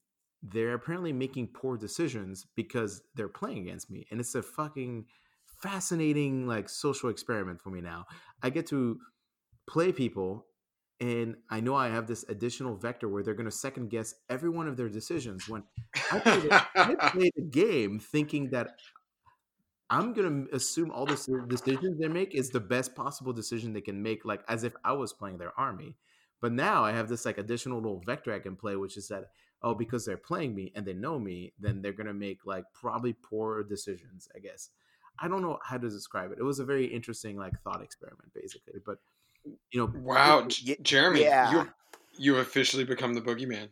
[0.42, 4.06] they're apparently making poor decisions because they're playing against me.
[4.12, 5.06] And it's a fucking
[5.62, 8.06] fascinating, like, social experiment for me now.
[8.42, 9.00] I get to
[9.68, 10.46] play people
[11.00, 14.50] and I know I have this additional vector where they're going to second guess every
[14.50, 15.50] one of their decisions.
[15.50, 15.64] When
[16.12, 18.72] I played, a, I played a game thinking that
[19.90, 23.82] I'm going to assume all the decisions they make is the best possible decision they
[23.82, 25.98] can make, like as if I was playing their army.
[26.44, 29.30] But now I have this like additional little vector I can play, which is that
[29.62, 32.66] oh, because they're playing me and they know me, then they're going to make like
[32.74, 34.28] probably poor decisions.
[34.36, 34.70] I guess
[35.18, 36.40] I don't know how to describe it.
[36.40, 38.98] It was a very interesting like thought experiment, basically, but
[39.72, 40.48] you know wow
[40.82, 41.52] jeremy yeah.
[41.52, 41.70] you
[42.18, 43.68] you officially become the boogeyman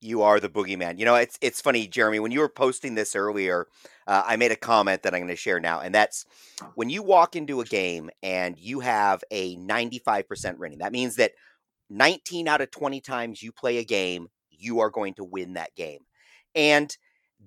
[0.00, 0.98] you are the boogeyman.
[0.98, 2.18] You know, it's it's funny, Jeremy.
[2.20, 3.66] When you were posting this earlier,
[4.06, 6.26] uh, I made a comment that I'm going to share now, and that's
[6.74, 10.78] when you walk into a game and you have a 95% rating.
[10.78, 11.32] That means that
[11.90, 15.74] 19 out of 20 times you play a game, you are going to win that
[15.74, 16.00] game,
[16.54, 16.96] and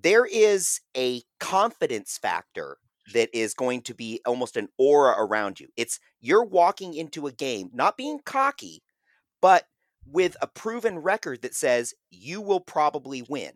[0.02, 2.78] there is a confidence factor
[3.12, 5.68] that is going to be almost an aura around you.
[5.76, 8.82] It's you're walking into a game not being cocky,
[9.40, 9.64] but
[10.06, 13.52] with a proven record that says you will probably win.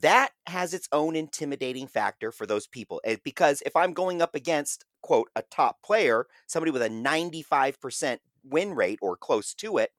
[0.00, 3.00] That has its own intimidating factor for those people.
[3.04, 8.18] Eh, because if I'm going up against, quote, a top player, somebody with a 95%
[8.44, 9.90] win rate or close to it,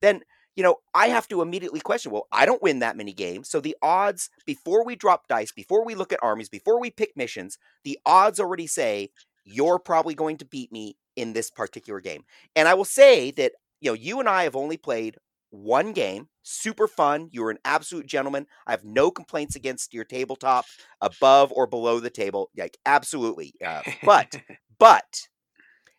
[0.00, 0.22] then
[0.54, 3.48] you know, I have to immediately question, well, I don't win that many games.
[3.48, 7.16] So the odds, before we drop dice, before we look at armies, before we pick
[7.16, 9.10] missions, the odds already say
[9.44, 12.24] you're probably going to beat me in this particular game.
[12.54, 15.16] And I will say that, you know, you and I have only played
[15.50, 17.28] one game, super fun.
[17.30, 18.46] You were an absolute gentleman.
[18.66, 20.64] I have no complaints against your tabletop
[21.00, 22.50] above or below the table.
[22.56, 23.54] Like, absolutely.
[23.64, 24.40] Uh, but,
[24.78, 25.28] but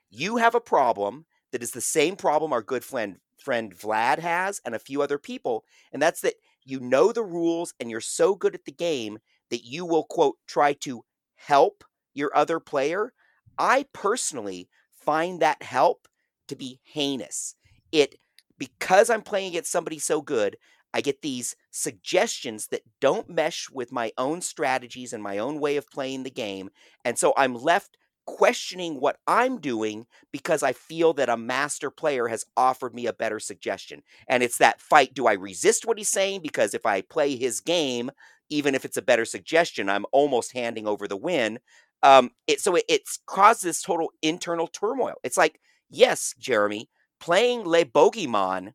[0.10, 4.60] you have a problem that is the same problem our good friend friend Vlad has
[4.66, 5.64] and a few other people,
[5.94, 6.34] and that's that
[6.66, 10.36] you know the rules and you're so good at the game that you will quote
[10.48, 13.14] try to help your other player.
[13.58, 16.08] I personally find that help
[16.48, 17.56] to be heinous.
[17.92, 18.16] It
[18.58, 20.58] because I'm playing against somebody so good,
[20.94, 25.78] I get these suggestions that don't mesh with my own strategies and my own way
[25.78, 26.70] of playing the game.
[27.04, 32.28] And so I'm left questioning what I'm doing because I feel that a master player
[32.28, 34.02] has offered me a better suggestion.
[34.28, 36.42] And it's that fight do I resist what he's saying?
[36.42, 38.12] Because if I play his game,
[38.50, 41.60] even if it's a better suggestion, I'm almost handing over the win.
[42.02, 45.16] Um, it, so it, it's caused this total internal turmoil.
[45.24, 45.60] It's like
[45.90, 48.74] yes, Jeremy, playing Le Bogeyman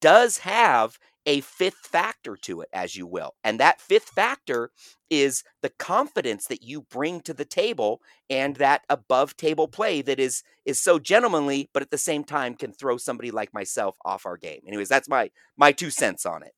[0.00, 3.34] does have a fifth factor to it, as you will.
[3.44, 4.70] And that fifth factor
[5.10, 10.20] is the confidence that you bring to the table and that above table play that
[10.20, 14.26] is is so gentlemanly, but at the same time can throw somebody like myself off
[14.26, 14.60] our game.
[14.66, 16.54] Anyways, that's my my two cents on it.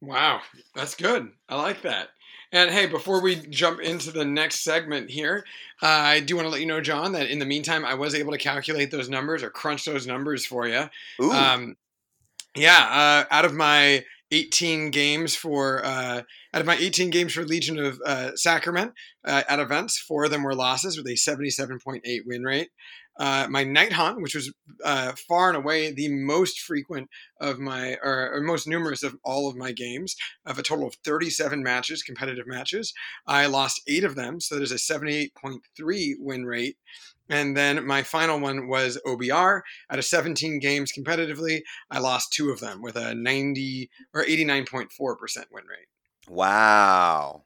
[0.00, 0.42] Wow,
[0.74, 1.30] that's good.
[1.48, 2.08] I like that.
[2.50, 5.44] And hey, before we jump into the next segment here,
[5.82, 8.14] uh, I do want to let you know, John, that in the meantime, I was
[8.14, 10.88] able to calculate those numbers or crunch those numbers for you.
[11.20, 11.76] Um,
[12.56, 17.44] yeah, uh, out of my 18 games for uh, out of my 18 games for
[17.44, 18.92] Legion of uh, Sacrament
[19.24, 22.68] uh, at events, four of them were losses with a 77.8 win rate.
[23.18, 24.52] Uh, my Nighthaunt, which was
[24.84, 27.08] uh, far and away the most frequent
[27.40, 30.14] of my or, or, most numerous of all of my games,
[30.46, 32.92] of a total of 37 matches, competitive matches,
[33.26, 36.76] I lost eight of them, so there's a 78.3 win rate.
[37.28, 39.62] And then my final one was OBR.
[39.90, 41.60] Out of 17 games competitively,
[41.90, 44.88] I lost two of them with a 90 or 89.4%
[45.52, 45.88] win rate.
[46.28, 47.44] Wow.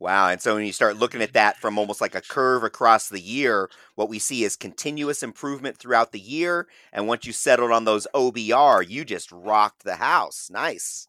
[0.00, 0.28] Wow.
[0.28, 3.20] And so when you start looking at that from almost like a curve across the
[3.20, 6.68] year, what we see is continuous improvement throughout the year.
[6.92, 10.48] And once you settled on those OBR, you just rocked the house.
[10.52, 11.08] Nice.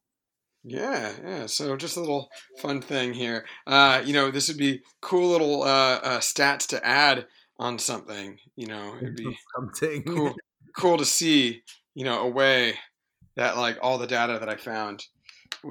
[0.64, 1.46] Yeah, yeah.
[1.46, 3.46] So just a little fun thing here.
[3.66, 7.28] Uh, you know, this would be cool little uh, uh, stats to add
[7.60, 8.39] on something.
[8.56, 10.36] You know, it'd be something cool,
[10.76, 11.62] cool to see.
[11.93, 12.76] You know, a way
[13.36, 15.06] that like all the data that I found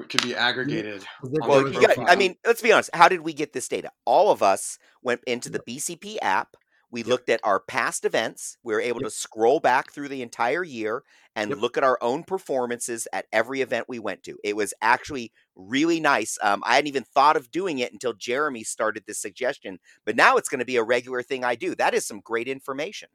[0.08, 1.04] could be aggregated.
[1.22, 2.90] Well, got, I mean, let's be honest.
[2.92, 3.90] How did we get this data?
[4.04, 6.56] All of us went into the BCP app.
[6.90, 7.08] We yep.
[7.08, 8.56] looked at our past events.
[8.62, 9.10] We were able yep.
[9.10, 11.02] to scroll back through the entire year
[11.36, 11.60] and yep.
[11.60, 14.38] look at our own performances at every event we went to.
[14.42, 16.38] It was actually really nice.
[16.42, 20.36] Um, I hadn't even thought of doing it until Jeremy started this suggestion, but now
[20.36, 21.74] it's going to be a regular thing I do.
[21.74, 23.08] That is some great information.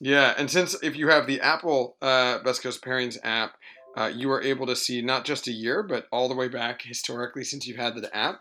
[0.00, 3.54] Yeah, and since if you have the Apple uh, Best Coast Pairings app,
[3.96, 6.82] uh, you are able to see not just a year, but all the way back
[6.82, 8.40] historically since you've had the app.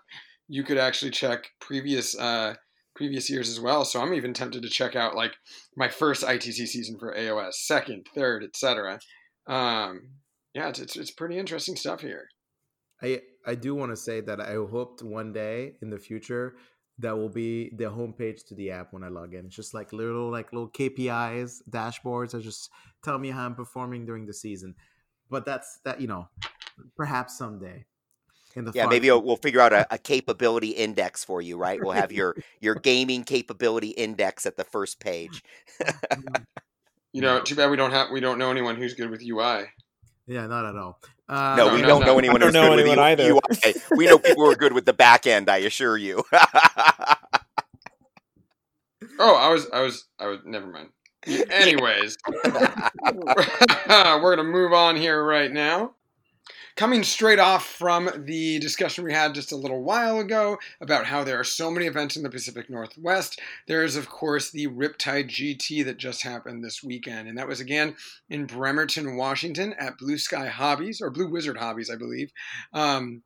[0.50, 2.56] You could actually check previous uh,
[3.04, 3.84] previous years as well.
[3.84, 5.34] So I'm even tempted to check out like
[5.76, 8.98] my first ITC season for AOS, second, third, etc.
[9.46, 10.12] Um,
[10.54, 12.30] yeah, it's, it's, it's pretty interesting stuff here.
[13.02, 16.56] I I do want to say that I hoped one day in the future
[17.00, 19.48] that will be the homepage to the app when I log in.
[19.48, 22.70] It's just like little like little KPIs, dashboards that just
[23.04, 24.76] tell me how I'm performing during the season.
[25.30, 26.30] But that's that you know,
[26.96, 27.84] perhaps someday.
[28.56, 31.80] In the yeah, maybe we'll figure out a, a, capability index for you, right?
[31.82, 35.44] We'll have your your gaming capability index at the first page.
[37.14, 39.66] you know, too bad we don't have we don't know anyone who's good with UI.
[40.28, 41.00] Yeah, not at all.
[41.28, 43.32] Uh, no, we no, don't no, know anyone who's know good anyone with either.
[43.32, 43.42] UI.
[43.98, 45.50] we know people who are good with the back end.
[45.50, 46.24] I assure you.
[49.20, 50.40] oh, I was, I was, I was.
[50.46, 50.90] Never mind.
[51.26, 55.96] Anyways, we're gonna move on here right now.
[56.76, 61.24] Coming straight off from the discussion we had just a little while ago about how
[61.24, 65.30] there are so many events in the Pacific Northwest, there is, of course, the Riptide
[65.30, 67.28] GT that just happened this weekend.
[67.28, 67.96] And that was again
[68.28, 72.32] in Bremerton, Washington at Blue Sky Hobbies, or Blue Wizard Hobbies, I believe.
[72.74, 73.22] Um,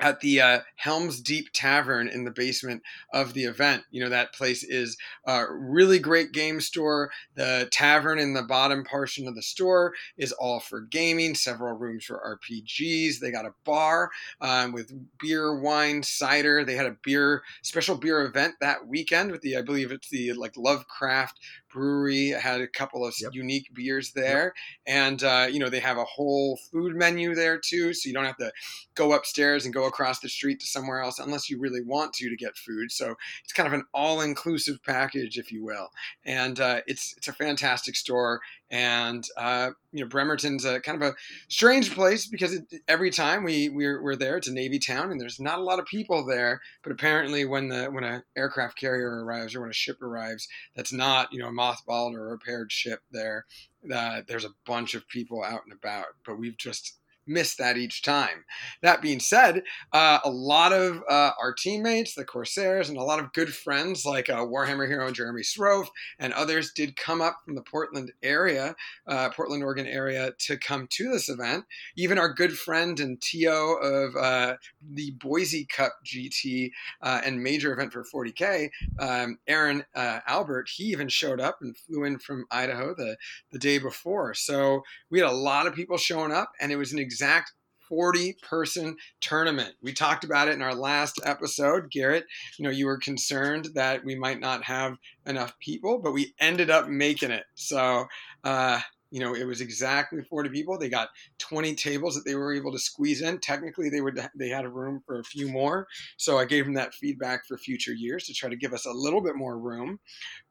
[0.00, 2.82] at the uh, Helms Deep Tavern in the basement
[3.12, 3.84] of the event.
[3.90, 7.10] You know, that place is a really great game store.
[7.34, 12.04] The tavern in the bottom portion of the store is all for gaming, several rooms
[12.04, 13.18] for RPGs.
[13.18, 16.64] They got a bar um, with beer, wine, cider.
[16.64, 20.32] They had a beer, special beer event that weekend with the, I believe it's the
[20.34, 21.40] like Lovecraft
[21.72, 23.32] brewery had a couple of yep.
[23.32, 24.54] unique beers there
[24.86, 24.96] yep.
[24.96, 28.24] and uh, you know they have a whole food menu there too so you don't
[28.24, 28.52] have to
[28.94, 32.28] go upstairs and go across the street to somewhere else unless you really want to
[32.28, 35.88] to get food so it's kind of an all-inclusive package if you will
[36.24, 41.10] and uh, it's it's a fantastic store and uh, you know Bremerton's a kind of
[41.10, 41.14] a
[41.48, 45.20] strange place because it, every time we we're, we're there, it's a Navy town, and
[45.20, 46.60] there's not a lot of people there.
[46.82, 50.46] But apparently, when the when an aircraft carrier arrives or when a ship arrives,
[50.76, 53.46] that's not you know a mothballed or repaired ship there.
[53.92, 56.98] Uh, there's a bunch of people out and about, but we've just
[57.28, 58.44] miss that each time.
[58.82, 59.62] That being said,
[59.92, 64.04] uh, a lot of uh, our teammates, the Corsairs, and a lot of good friends
[64.04, 65.88] like uh, Warhammer hero Jeremy Srove
[66.18, 68.74] and others did come up from the Portland area,
[69.06, 71.64] uh, Portland, Oregon area to come to this event.
[71.96, 74.54] Even our good friend and TO of uh,
[74.92, 76.70] the Boise Cup GT
[77.02, 82.04] uh, and major event for 40K, um, Aaron Albert, he even showed up and flew
[82.04, 83.16] in from Idaho the,
[83.52, 84.34] the day before.
[84.34, 87.52] So we had a lot of people showing up, and it was an exact
[87.88, 89.74] 40 person tournament.
[89.82, 91.90] We talked about it in our last episode.
[91.90, 92.26] Garrett,
[92.58, 96.70] you know, you were concerned that we might not have enough people, but we ended
[96.70, 97.44] up making it.
[97.54, 98.06] So,
[98.44, 100.78] uh, you know, it was exactly 40 people.
[100.78, 103.40] They got 20 tables that they were able to squeeze in.
[103.40, 105.86] Technically, they would they had a room for a few more.
[106.18, 108.92] So I gave them that feedback for future years to try to give us a
[108.92, 109.98] little bit more room.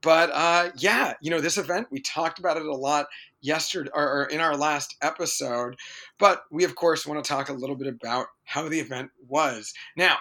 [0.01, 3.05] But uh, yeah, you know, this event we talked about it a lot
[3.47, 5.77] yesterday or, in our last episode.
[6.19, 9.73] But we of course want to talk a little bit about how the event was.
[9.97, 10.17] Now,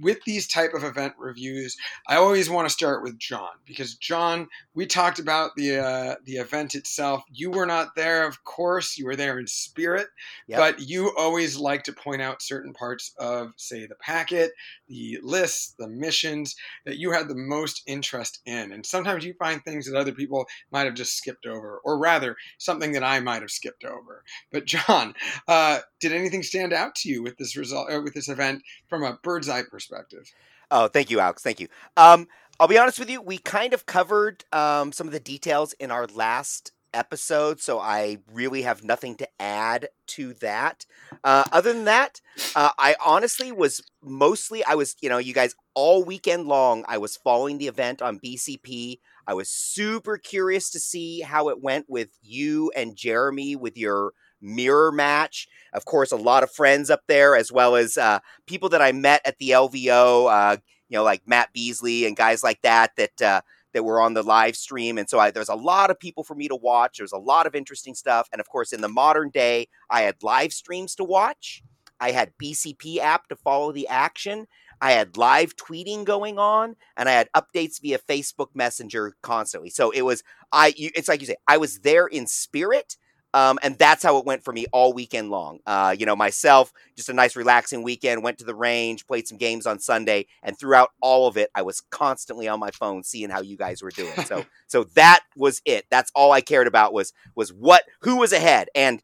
[0.00, 1.76] with these type of event reviews,
[2.08, 6.34] I always want to start with John because John, we talked about the uh, the
[6.34, 7.22] event itself.
[7.32, 8.96] You were not there, of course.
[8.98, 10.08] You were there in spirit,
[10.46, 10.58] Yep.
[10.58, 14.52] but you always like to point out certain parts of, say, the packet,
[14.88, 16.54] the lists, the missions
[16.86, 18.72] that you had the most interest in.
[18.72, 22.36] And sometimes you find things that other people might have just skipped over, or rather,
[22.60, 24.22] something that I might have skipped over.
[24.52, 25.14] But John,
[25.48, 29.02] uh, did anything stand out to you with this result, uh, with this event from
[29.02, 30.30] a bird's eye perspective?
[30.70, 31.42] Oh, thank you, Alex.
[31.42, 31.68] Thank you.
[31.96, 32.28] Um,
[32.60, 33.20] I'll be honest with you.
[33.22, 38.18] We kind of covered um, some of the details in our last episode, so I
[38.32, 40.86] really have nothing to add to that.
[41.24, 42.20] Uh, other than that,
[42.54, 46.98] uh, I honestly was mostly I was you know you guys all weekend long I
[46.98, 49.00] was following the event on BCP.
[49.26, 54.12] I was super curious to see how it went with you and Jeremy with your
[54.40, 55.48] mirror match.
[55.72, 58.92] Of course, a lot of friends up there, as well as uh, people that I
[58.92, 60.30] met at the LVO.
[60.30, 60.56] Uh,
[60.88, 63.40] you know, like Matt Beasley and guys like that that uh,
[63.72, 64.98] that were on the live stream.
[64.98, 66.98] And so I, there's a lot of people for me to watch.
[66.98, 68.28] There's a lot of interesting stuff.
[68.32, 71.62] And of course, in the modern day, I had live streams to watch.
[72.00, 74.46] I had BCP app to follow the action.
[74.80, 79.68] I had live tweeting going on, and I had updates via Facebook Messenger constantly.
[79.68, 80.72] So it was I.
[80.76, 82.96] You, it's like you say, I was there in spirit.
[83.32, 85.60] Um, and that's how it went for me all weekend long.
[85.64, 89.38] Uh, you know, myself, just a nice relaxing weekend, went to the range, played some
[89.38, 93.30] games on Sunday, and throughout all of it, I was constantly on my phone seeing
[93.30, 94.12] how you guys were doing.
[94.24, 95.86] So, so that was it.
[95.90, 98.68] That's all I cared about was was what who was ahead.
[98.74, 99.02] And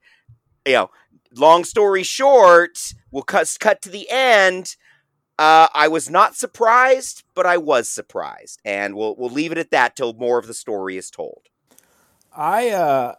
[0.66, 0.90] you know,
[1.34, 2.78] long story short,
[3.12, 4.76] we'll cut cut to the end.
[5.38, 9.70] Uh, I was not surprised, but I was surprised, and we'll we'll leave it at
[9.70, 11.42] that till more of the story is told.
[12.34, 13.14] I uh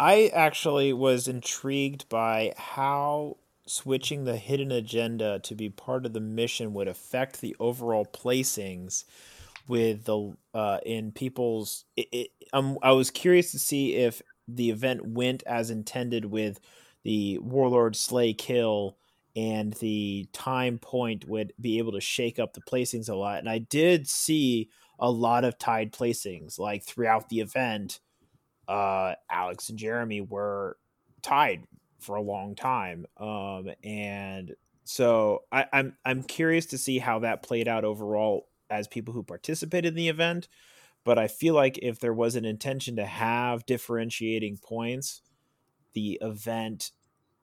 [0.00, 3.36] I actually was intrigued by how
[3.66, 9.04] switching the hidden agenda to be part of the mission would affect the overall placings
[9.68, 14.70] with the uh in people's it, it, um, I was curious to see if the
[14.70, 16.60] event went as intended with
[17.02, 18.96] the warlord slay kill
[19.36, 23.38] and the time point would be able to shake up the placings a lot.
[23.38, 28.00] And I did see a lot of tied placings like throughout the event
[28.70, 30.76] uh, Alex and Jeremy were
[31.22, 31.64] tied
[31.98, 34.54] for a long time, um, and
[34.84, 39.24] so I, I'm I'm curious to see how that played out overall as people who
[39.24, 40.48] participated in the event.
[41.04, 45.22] But I feel like if there was an intention to have differentiating points,
[45.94, 46.92] the event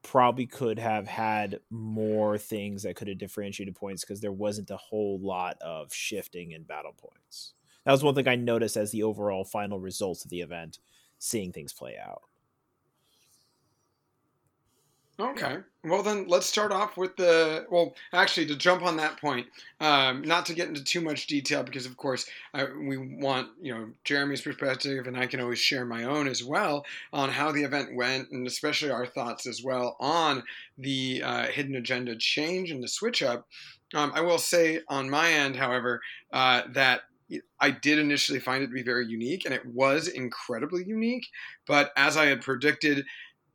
[0.04, 4.78] probably could have had more things that could have differentiated points because there wasn't a
[4.78, 7.54] whole lot of shifting in battle points.
[7.84, 10.80] That was one thing I noticed as the overall final results of the event
[11.20, 12.22] seeing things play out.
[15.20, 15.58] Okay.
[15.84, 17.66] Well, then let's start off with the.
[17.72, 19.48] Well, actually, to jump on that point,
[19.80, 23.74] um, not to get into too much detail, because of course I, we want you
[23.74, 27.64] know Jeremy's perspective, and I can always share my own as well on how the
[27.64, 30.44] event went, and especially our thoughts as well on
[30.78, 33.48] the uh, hidden agenda change and the switch up.
[33.96, 36.00] Um, I will say on my end, however,
[36.32, 37.02] uh, that
[37.60, 41.28] I did initially find it to be very unique, and it was incredibly unique.
[41.66, 43.06] But as I had predicted,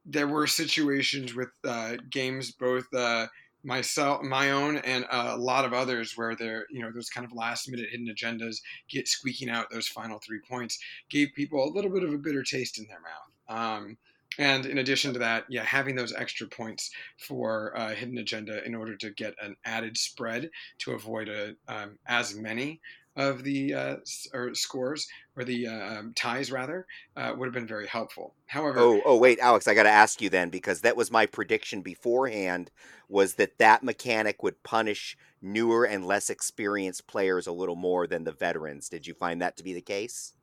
[0.05, 3.29] there were situations with uh, games, both uh,
[3.65, 7.33] myself, my own, and a lot of others, where there, you know, those kind of
[7.33, 8.57] last-minute hidden agendas
[8.91, 12.43] get squeaking out those final three points, gave people a little bit of a bitter
[12.43, 13.77] taste in their mouth.
[13.77, 13.97] Um,
[14.39, 18.75] and in addition to that, yeah, having those extra points for uh, hidden agenda in
[18.75, 22.81] order to get an added spread to avoid a, um, as many
[23.17, 23.97] of the uh,
[24.33, 25.07] or scores
[25.37, 26.87] or the uh, um, ties rather
[27.17, 28.35] uh, would have been very helpful.
[28.47, 31.27] However, Oh, oh, wait, Alex, I got to ask you then because that was my
[31.27, 32.71] prediction beforehand
[33.09, 38.25] was that that mechanic would punish newer and less experienced players a little more than
[38.25, 38.89] the veterans.
[38.89, 40.35] Did you find that to be the case?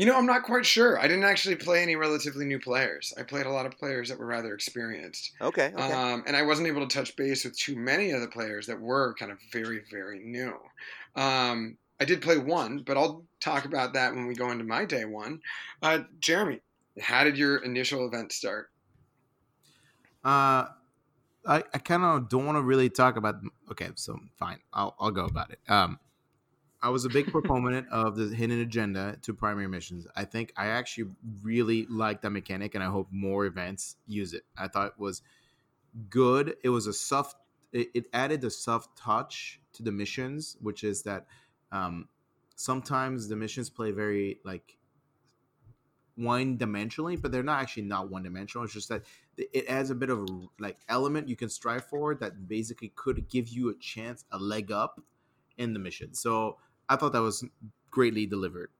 [0.00, 0.98] you know, I'm not quite sure.
[0.98, 3.12] I didn't actually play any relatively new players.
[3.18, 5.32] I played a lot of players that were rather experienced.
[5.42, 5.92] Okay, okay.
[5.92, 8.80] Um, and I wasn't able to touch base with too many of the players that
[8.80, 10.54] were kind of very, very new.
[11.14, 14.84] Um, I did play one, but I'll talk about that when we go into my
[14.84, 15.40] day one.
[15.82, 16.60] Uh, Jeremy,
[17.00, 18.70] how did your initial event start?
[20.24, 20.66] Uh,
[21.46, 23.36] I, I kind of don't want to really talk about.
[23.70, 25.58] Okay, so fine, I'll I'll go about it.
[25.68, 25.98] Um,
[26.82, 30.06] I was a big proponent of the hidden agenda to primary missions.
[30.16, 31.10] I think I actually
[31.42, 34.42] really like that mechanic, and I hope more events use it.
[34.56, 35.22] I thought it was
[36.08, 36.56] good.
[36.62, 37.36] It was a soft.
[37.72, 41.26] It, it added a soft touch to the missions, which is that
[41.72, 42.08] um,
[42.56, 44.76] sometimes the missions play very like
[46.16, 48.64] one dimensionally, but they're not actually not one dimensional.
[48.64, 49.02] It's just that
[49.36, 53.48] it adds a bit of like element you can strive for that basically could give
[53.48, 55.00] you a chance, a leg up
[55.56, 56.12] in the mission.
[56.14, 56.58] So
[56.88, 57.44] I thought that was
[57.90, 58.70] greatly delivered.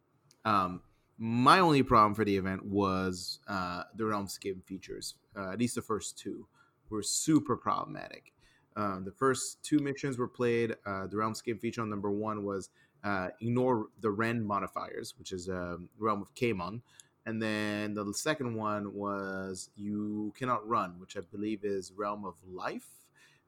[0.44, 0.82] Um,
[1.16, 5.14] my only problem for the event was uh, the Realmscape features.
[5.36, 6.46] Uh, at least the first two
[6.88, 8.32] were super problematic.
[8.76, 10.76] Um, the first two missions were played.
[10.86, 12.70] Uh, the Realmscape feature on number one was
[13.04, 16.82] uh, ignore the Rend modifiers, which is a um, realm of Chamon.
[17.26, 22.34] And then the second one was you cannot run, which I believe is Realm of
[22.46, 22.88] Life.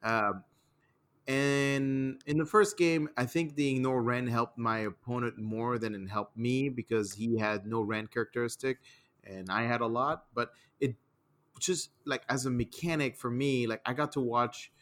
[0.02, 0.44] Um,
[1.26, 5.94] and in the first game, I think the ignore Rend helped my opponent more than
[5.94, 8.78] it helped me because he had no Rend characteristic
[9.24, 10.24] and I had a lot.
[10.34, 10.50] But
[10.80, 10.96] it
[11.60, 14.72] just like as a mechanic for me, like I got to watch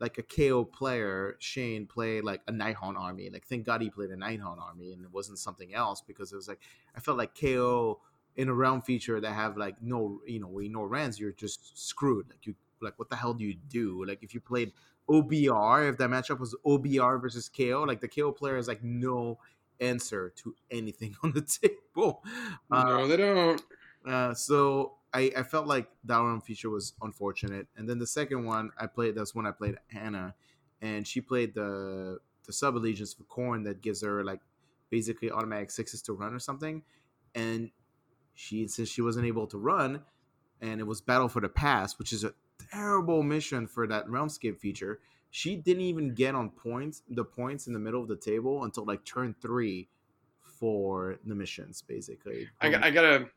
[0.00, 3.30] like a KO player, Shane, played like a Nighthaunt army.
[3.30, 6.36] Like thank God he played a Nighthaunt army and it wasn't something else because it
[6.36, 6.60] was like
[6.96, 8.00] I felt like KO
[8.36, 11.78] in a realm feature that have like no you know you know Rends, you're just
[11.78, 12.26] screwed.
[12.28, 14.04] Like you like what the hell do you do?
[14.04, 14.72] Like if you played
[15.08, 19.38] OBR, if that matchup was OBR versus KO, like the KO player has like no
[19.80, 22.22] answer to anything on the table.
[22.70, 23.62] No, uh, they don't.
[24.06, 27.68] Uh, so I, I felt like that one feature was unfortunate.
[27.74, 30.34] And then the second one I played, that's when I played Hannah,
[30.82, 34.40] and she played the the sub allegiance for Khorne that gives her like
[34.90, 36.82] basically automatic sixes to run or something.
[37.34, 37.70] And
[38.34, 40.02] she since she wasn't able to run,
[40.60, 42.34] and it was battle for the pass, which is a
[42.70, 45.00] terrible mission for that realmscape feature.
[45.30, 48.84] She didn't even get on points the points in the middle of the table until
[48.84, 49.88] like turn three
[50.42, 52.48] for the missions, basically.
[52.60, 53.30] I, um, I gotta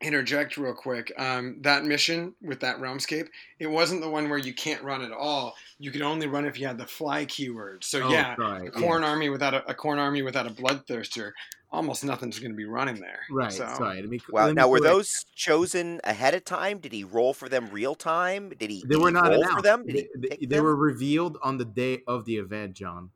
[0.00, 1.12] interject real quick.
[1.18, 3.28] Um, that mission with that realmscape,
[3.58, 5.54] it wasn't the one where you can't run at all.
[5.78, 7.84] You could only run if you had the fly keyword.
[7.84, 8.68] So oh, yeah, right.
[8.68, 9.08] a Khorne yeah.
[9.08, 11.32] army without a, a Khorne army without a bloodthirster,
[11.70, 13.20] almost nothing's going to be running there.
[13.30, 13.52] Right.
[13.52, 13.66] So.
[13.76, 14.00] Sorry.
[14.00, 16.78] Let me, well, now were those chosen ahead of time?
[16.78, 18.50] Did he roll for them real time?
[18.50, 18.84] Did he?
[18.86, 19.56] They were not roll announced.
[19.56, 19.86] for them.
[19.86, 23.10] Did they, they, they were revealed on the day of the event, John.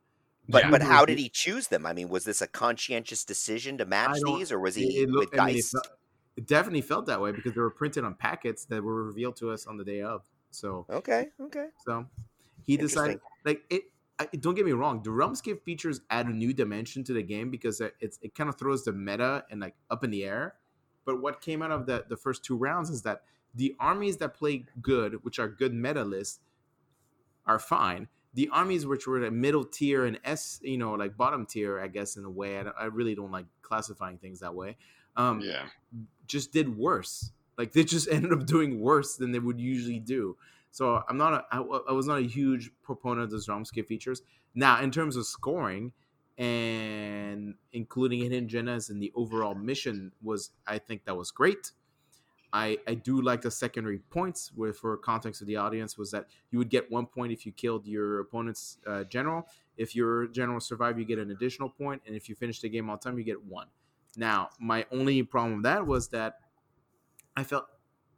[0.49, 0.71] But yeah.
[0.71, 1.85] but how did he choose them?
[1.85, 5.09] I mean, was this a conscientious decision to match these, or was he it, it
[5.09, 5.73] looked, with I mean, dice?
[6.37, 9.51] It definitely felt that way because they were printed on packets that were revealed to
[9.51, 10.23] us on the day of.
[10.51, 11.67] So okay, okay.
[11.85, 12.05] So
[12.63, 13.83] he decided, like it.
[14.19, 15.01] I, don't get me wrong.
[15.01, 18.57] The Realmscape features add a new dimension to the game because it's it kind of
[18.57, 20.55] throws the meta and like up in the air.
[21.05, 23.23] But what came out of the the first two rounds is that
[23.55, 26.39] the armies that play good, which are good meta lists,
[27.45, 28.07] are fine.
[28.33, 31.87] The armies which were the middle tier and S, you know, like bottom tier, I
[31.87, 32.59] guess in a way.
[32.59, 34.77] I, I really don't like classifying things that way.
[35.15, 35.65] Um, yeah,
[36.27, 37.31] just did worse.
[37.57, 40.37] Like they just ended up doing worse than they would usually do.
[40.71, 44.21] So I'm not a, I, I was not a huge proponent of the Realmscape features.
[44.55, 45.91] Now, in terms of scoring
[46.37, 51.71] and including hidden agendas in the overall mission was I think that was great.
[52.53, 56.27] I, I do like the secondary points where for context of the audience was that
[56.51, 59.47] you would get one point if you killed your opponent's uh, general
[59.77, 62.89] if your general survived you get an additional point and if you finish the game
[62.89, 63.67] on time you get one
[64.15, 66.39] now, my only problem with that was that
[67.35, 67.67] I felt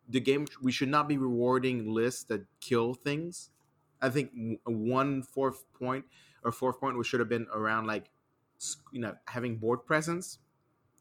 [0.08, 3.52] the game we should not be rewarding lists that kill things.
[4.02, 4.32] I think
[4.66, 6.06] one fourth point
[6.44, 8.10] or fourth point we should have been around like
[8.91, 10.39] you know having board presence.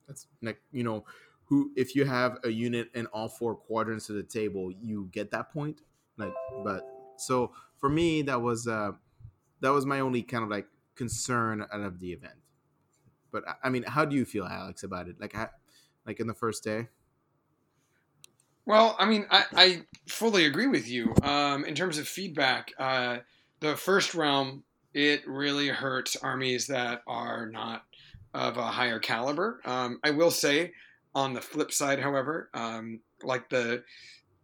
[0.06, 1.04] That's like you know
[1.44, 5.30] who if you have a unit in all four quadrants of the table, you get
[5.32, 5.82] that point.
[6.16, 6.86] Like, but
[7.16, 8.92] so for me that was uh
[9.60, 12.41] that was my only kind of like concern out of the event.
[13.32, 15.16] But I mean, how do you feel, Alex, about it?
[15.20, 15.48] Like, how,
[16.06, 16.88] like in the first day?
[18.64, 21.14] Well, I mean, I, I fully agree with you.
[21.22, 23.18] Um, in terms of feedback, uh,
[23.60, 24.62] the first realm
[24.94, 27.82] it really hurts armies that are not
[28.34, 29.60] of a higher caliber.
[29.64, 30.72] Um, I will say,
[31.14, 33.84] on the flip side, however, um, like the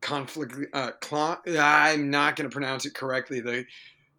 [0.01, 0.93] conflict, uh,
[1.47, 3.41] I'm not going to pronounce it correctly.
[3.41, 3.65] The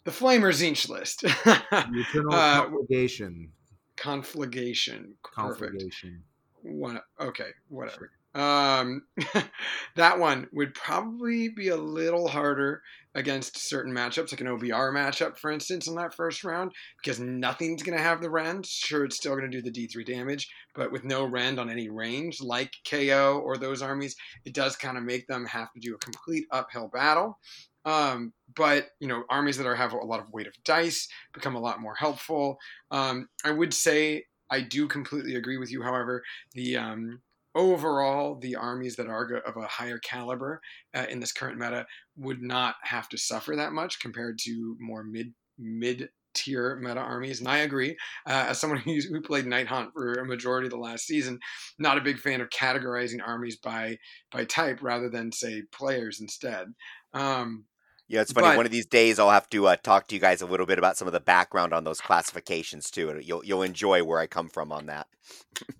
[0.06, 1.22] the Flamer Tzeentch list.
[1.22, 3.52] the eternal uh, obligation
[4.00, 5.16] conflagration.
[5.24, 6.24] Conflagration.
[6.64, 7.00] One.
[7.20, 7.50] Okay.
[7.68, 8.12] Whatever.
[8.36, 9.04] Um,
[9.96, 12.82] that one would probably be a little harder
[13.16, 16.72] against certain matchups, like an OBR matchup, for instance, in that first round,
[17.02, 18.68] because nothing's going to have the rend.
[18.68, 21.90] Sure, it's still going to do the D3 damage, but with no rend on any
[21.90, 25.96] range, like KO or those armies, it does kind of make them have to do
[25.96, 27.40] a complete uphill battle.
[27.86, 31.56] Um, but you know, armies that are have a lot of weight of dice become
[31.56, 32.58] a lot more helpful.
[32.92, 35.82] Um, I would say I do completely agree with you.
[35.82, 36.24] However,
[36.54, 37.22] the um,
[37.56, 40.62] overall the armies that are of a higher caliber
[40.96, 41.86] uh, in this current meta
[42.18, 47.40] would not have to suffer that much compared to more mid mid tier meta armies.
[47.40, 50.78] And I agree, uh, as someone who, who played Nighthaunt for a majority of the
[50.78, 51.40] last season,
[51.80, 53.98] not a big fan of categorizing armies by
[54.32, 56.68] by type rather than say players instead.
[57.14, 57.66] Um,
[58.10, 58.48] yeah, it's funny.
[58.48, 60.66] but- One of these days, I'll have to uh, talk to you guys a little
[60.66, 64.20] bit about some of the background on those classifications too, and you'll you'll enjoy where
[64.20, 65.08] I come from on that.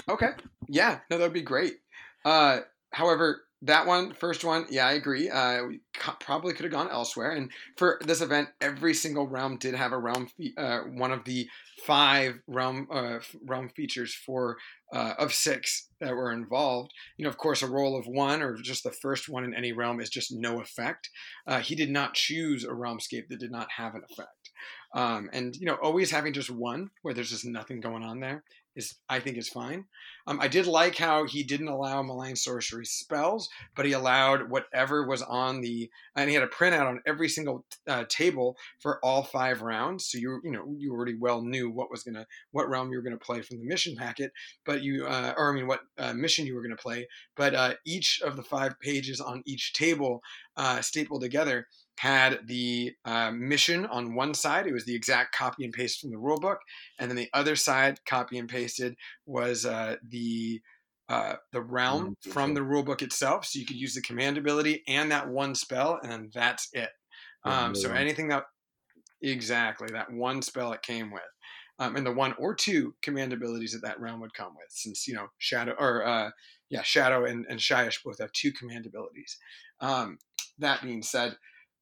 [0.08, 0.30] Okay.
[0.68, 1.00] Yeah.
[1.10, 1.80] No, that'd be great.
[2.24, 2.60] Uh,
[2.92, 5.30] however, that one, first one, yeah, I agree.
[5.30, 7.32] Uh, we co- probably could have gone elsewhere.
[7.32, 11.26] And for this event, every single realm did have a realm, fe- uh, one of
[11.26, 11.48] the
[11.86, 14.58] five realm uh, realm features for
[14.94, 16.92] uh, of six that were involved.
[17.18, 19.74] You know, of course, a roll of one or just the first one in any
[19.74, 21.10] realm is just no effect.
[21.46, 24.52] Uh, he did not choose a realmscape that did not have an effect.
[24.96, 28.44] Um, and you know, always having just one where there's just nothing going on there
[28.80, 29.86] is, I think, is fine.
[30.26, 35.08] Um, I did like how he didn't allow malign sorcery spells, but he allowed whatever
[35.08, 39.24] was on the, and he had a printout on every single uh, table for all
[39.24, 40.08] five rounds.
[40.08, 43.04] So you, you know, you already well knew what was gonna, what realm you were
[43.04, 44.32] gonna play from the mission packet,
[44.66, 47.08] but you, uh, or I mean, what uh, mission you were gonna play.
[47.36, 50.22] But uh, each of the five pages on each table,
[50.58, 51.68] uh, stapled together,
[52.00, 54.68] had the uh, mission on one side.
[54.68, 56.58] It was the exact copy and paste from the rulebook,
[56.98, 58.96] and then the other side, copy and pasted,
[59.26, 60.62] was uh, the
[61.10, 62.62] uh, the realm Mm, from the feature.
[62.62, 63.46] rulebook itself.
[63.46, 66.90] So you could use the command ability and that one spell, and then that's it.
[67.44, 68.46] Um, no so anything that
[69.22, 71.24] exactly that one spell it came with.
[71.80, 75.08] Um, and the one or two command abilities that that realm would come with, since
[75.08, 76.32] you know shadow or uh,
[76.70, 79.38] yeah, shadow and, and Shyish both have two command abilities.
[79.80, 80.18] Um,
[80.58, 81.38] that being said,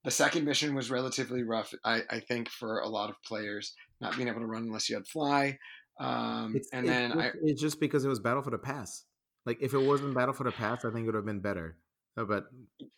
[0.07, 4.15] the second mission was relatively rough, I, I think, for a lot of players, not
[4.15, 5.59] being able to run unless you had fly.
[5.99, 8.57] Um, It's, and it's then just, I, it's just because it was Battle for the
[8.57, 9.03] Pass.
[9.45, 11.75] Like if it wasn't Battle for the Pass, I think it would have been better.
[12.15, 12.45] Uh, But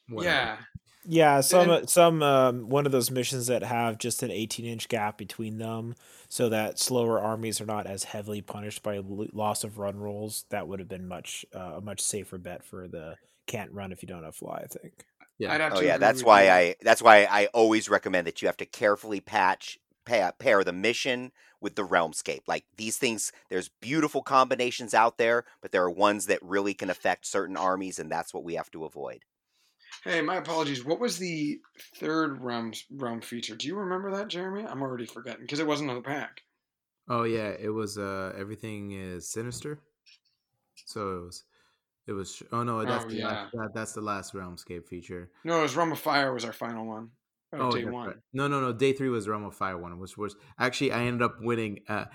[0.07, 0.35] whatever.
[0.35, 0.57] yeah,
[1.03, 4.67] Yeah, some And- uh, some um, one of those missions that have just an 18
[4.67, 5.95] inch gap between them,
[6.27, 9.01] so that slower armies are not as heavily punished by
[9.33, 10.45] loss of run rolls.
[10.51, 13.15] That would have been much uh, a much safer bet for the
[13.47, 14.61] can't run if you don't have fly.
[14.63, 15.05] I think.
[15.39, 15.53] Yeah.
[15.53, 16.49] I'd have Oh yeah, that's why you.
[16.49, 20.73] I that's why I always recommend that you have to carefully patch pair, pair the
[20.73, 21.31] mission
[21.61, 22.41] with the realmscape.
[22.47, 26.89] Like these things, there's beautiful combinations out there, but there are ones that really can
[26.89, 29.23] affect certain armies, and that's what we have to avoid.
[30.03, 30.85] Hey, my apologies.
[30.85, 31.59] What was the
[31.95, 33.55] third realm realm feature?
[33.55, 34.65] Do you remember that, Jeremy?
[34.65, 36.41] I'm already forgetting because it wasn't on the pack.
[37.07, 37.97] Oh yeah, it was.
[37.97, 39.79] Uh, everything is sinister.
[40.85, 41.43] So it was.
[42.09, 42.41] It was.
[42.51, 43.27] Oh no, that's Oh, the yeah.
[43.27, 45.29] last, that, that's the last Realmscape feature.
[45.43, 47.09] No, it was Realm of Fire was our final one.
[47.53, 48.07] Oh, day one.
[48.07, 48.15] right.
[48.33, 48.73] No, no, no.
[48.73, 51.81] Day three was Realm of Fire one, which was actually I ended up winning.
[51.87, 52.05] Uh,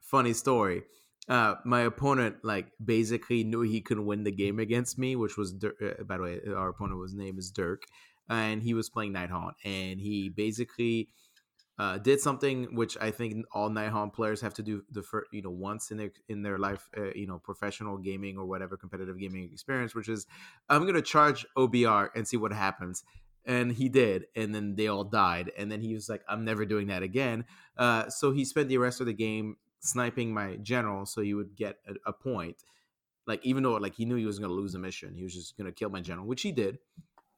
[0.00, 0.82] funny story.
[1.28, 5.52] Uh, my opponent like basically knew he couldn't win the game against me, which was
[5.52, 7.82] Dir- uh, by the way, our opponent was name is Dirk,
[8.28, 11.10] and he was playing Nighthaunt, and he basically
[11.78, 15.42] uh, did something which I think all Nighthaunt players have to do the first, you
[15.42, 19.18] know, once in their in their life, uh, you know, professional gaming or whatever competitive
[19.18, 20.26] gaming experience, which is
[20.68, 23.02] I'm gonna charge OBR and see what happens.
[23.46, 25.52] And he did, and then they all died.
[25.58, 27.44] And then he was like, "I'm never doing that again."
[27.76, 31.54] Uh, so he spent the rest of the game sniping my general, so he would
[31.56, 32.56] get a, a point.
[33.26, 35.58] Like even though like he knew he was gonna lose the mission, he was just
[35.58, 36.78] gonna kill my general, which he did.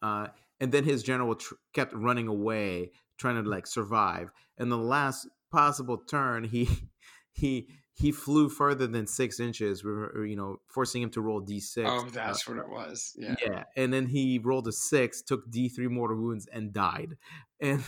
[0.03, 0.29] Uh,
[0.61, 4.31] and then his general tr- kept running away, trying to like survive.
[4.59, 6.69] And the last possible turn, he
[7.33, 11.85] he he flew further than six inches, you know, forcing him to roll d6.
[11.87, 13.17] Oh, that's what it was.
[13.19, 13.35] Yeah.
[13.43, 17.17] Yeah, and then he rolled a six, took D three mortal wounds, and died.
[17.61, 17.83] And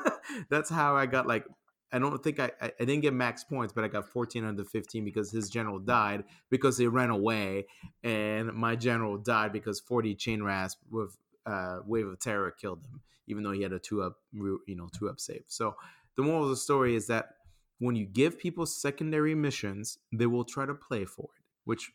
[0.50, 1.44] that's how I got like
[1.92, 5.04] I don't think I I didn't get max points, but I got fourteen under fifteen
[5.04, 7.66] because his general died because he ran away,
[8.02, 11.16] and my general died because forty chain rasp with
[11.46, 14.88] uh, wave of terror killed him, even though he had a two up you know
[14.96, 15.44] two up save.
[15.48, 15.74] So
[16.16, 17.30] the moral of the story is that
[17.78, 21.90] when you give people secondary missions, they will try to play for it, which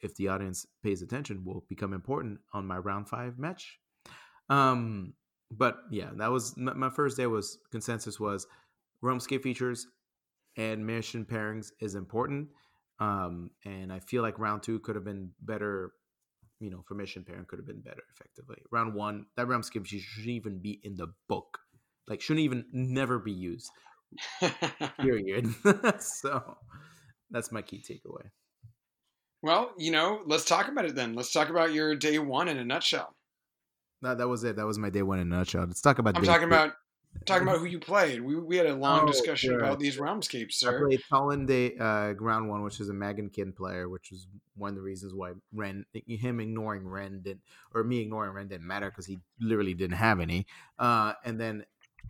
[0.00, 3.78] if the audience pays attention, will become important on my round five match.
[4.48, 5.14] Um,
[5.50, 7.26] but yeah, that was my first day.
[7.26, 8.46] Was consensus was
[9.02, 9.86] Realmscape features
[10.56, 12.48] and mission pairings is important.
[13.00, 15.92] Um, and I feel like round two could have been better.
[16.60, 18.56] You know, for mission pairing could have been better effectively.
[18.72, 21.58] Round one, that Realmscape feature shouldn't even be in the book.
[22.08, 23.70] Like, shouldn't even never be used.
[25.00, 25.46] Period.
[26.00, 26.56] so
[27.30, 28.30] that's my key takeaway.
[29.42, 31.14] well, you know, let's talk about it then.
[31.14, 33.14] Let's talk about your day one in a nutshell.
[34.00, 34.56] No, that was it.
[34.56, 35.64] That was my day one in a nutshell.
[35.64, 36.16] Let's talk about.
[36.16, 36.54] I'm talking two.
[36.54, 36.72] about
[37.26, 38.20] talking about who you played.
[38.20, 40.78] We we had a long Oh, discussion sure, about these realmscapes, I sir.
[40.86, 44.74] played Colin Day uh, Ground One, which is a Maggotkin player, which was one of
[44.76, 47.42] the reasons why Rend, him ignoring Rend didn't,
[47.74, 50.46] or me ignoring Rend didn't matter because he literally didn't have any.
[50.78, 51.64] Uh, and then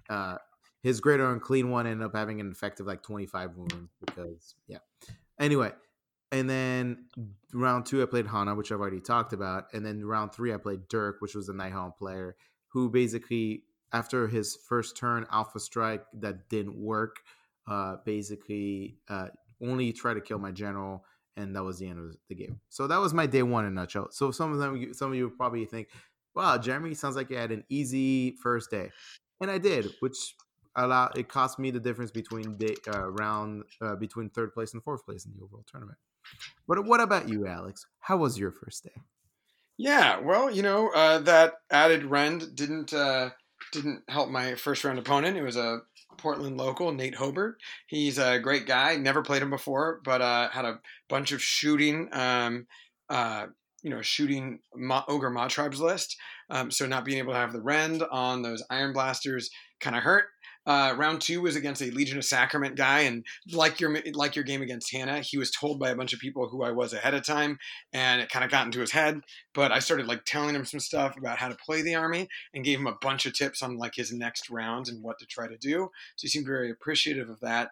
[0.08, 0.38] uh,
[0.82, 4.78] his greater unclean one ended up having an effective like 25 wounds because, yeah.
[5.38, 5.72] Anyway,
[6.32, 7.06] and then
[7.52, 9.72] round two, I played Hana, which I've already talked about.
[9.72, 12.36] And then round three, I played Dirk, which was a Nighthaunt player
[12.68, 17.16] who basically, after his first turn Alpha Strike that didn't work,
[17.66, 19.28] uh, basically uh,
[19.62, 21.04] only try to kill my general,
[21.36, 22.60] and that was the end of the game.
[22.68, 24.08] So that was my day one in a nutshell.
[24.10, 25.88] So some of them, some of you probably think,
[26.34, 28.90] "Wow, Jeremy sounds like you had an easy first day,"
[29.40, 30.34] and I did, which
[30.76, 34.82] allowed it cost me the difference between day uh, round uh, between third place and
[34.82, 35.98] fourth place in the overall tournament.
[36.66, 37.86] But what about you, Alex?
[38.00, 39.02] How was your first day?
[39.76, 43.30] Yeah, well, you know uh, that added rend didn't uh,
[43.72, 45.36] didn't help my first round opponent.
[45.36, 45.80] It was a
[46.16, 47.60] Portland local, Nate Hobart.
[47.86, 48.96] He's a great guy.
[48.96, 52.08] Never played him before, but uh, had a bunch of shooting.
[52.12, 52.66] Um,
[53.08, 53.46] uh,
[53.82, 56.16] you know, shooting Ma- Ogor Mawtribes list.
[56.50, 59.50] Um, so not being able to have the rend on those iron blasters
[59.80, 60.24] kind of hurt.
[60.68, 64.44] Uh, round two was against a Legion of Sacrament guy, and like your like your
[64.44, 67.14] game against Hannah, he was told by a bunch of people who I was ahead
[67.14, 67.58] of time,
[67.94, 69.22] and it kind of got into his head.
[69.54, 72.66] But I started like telling him some stuff about how to play the army, and
[72.66, 75.48] gave him a bunch of tips on like his next round and what to try
[75.48, 75.88] to do.
[76.16, 77.70] So he seemed very appreciative of that.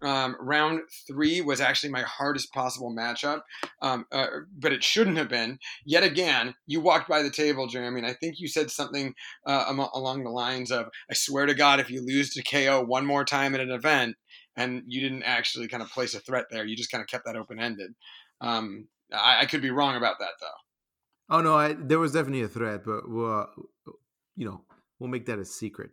[0.00, 3.42] Um, round three was actually my hardest possible matchup,
[3.82, 4.26] um, uh,
[4.58, 5.58] but it shouldn't have been.
[5.84, 9.86] Yet again, you walked by the table, Jeremy, and I think you said something uh,
[9.92, 13.24] along the lines of, "I swear to God, if you lose to KO one more
[13.24, 14.16] time at an event,"
[14.56, 16.64] and you didn't actually kind of place a threat there.
[16.64, 17.94] You just kind of kept that open ended.
[18.40, 21.36] Um, I-, I could be wrong about that though.
[21.36, 23.46] Oh no, I, there was definitely a threat, but we'll, uh,
[24.36, 24.62] you know,
[24.98, 25.90] we'll make that a secret.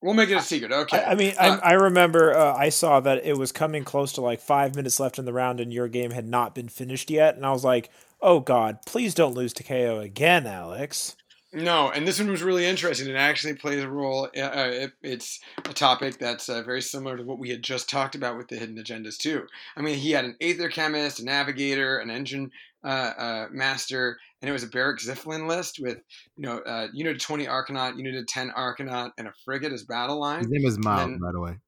[0.00, 0.72] We'll make it a secret.
[0.72, 0.98] Okay.
[0.98, 4.12] I, I mean, Uh, I, I remember uh, I saw that it was coming close
[4.14, 7.10] to like five minutes left in the round, and your game had not been finished
[7.10, 11.16] yet, and I was like, "Oh God, please don't lose to KO again, Alex."
[11.54, 13.08] No, and this one was really interesting.
[13.08, 14.28] It actually plays a role.
[14.34, 17.90] Uh, uh, it, it's a topic that's uh, very similar to what we had just
[17.90, 19.46] talked about with the hidden agendas too.
[19.76, 22.50] I mean, he had an Aether-Khemist, a navigator, an engine
[22.82, 25.98] uh, uh, master, and it was a Barak-Zilfin list with
[26.36, 29.84] you know uh, unit of twenty Arkanaut, unit of ten Arkanaut, and a frigate as
[29.84, 30.40] battle line.
[30.40, 31.58] His name is Miles, then- by the way.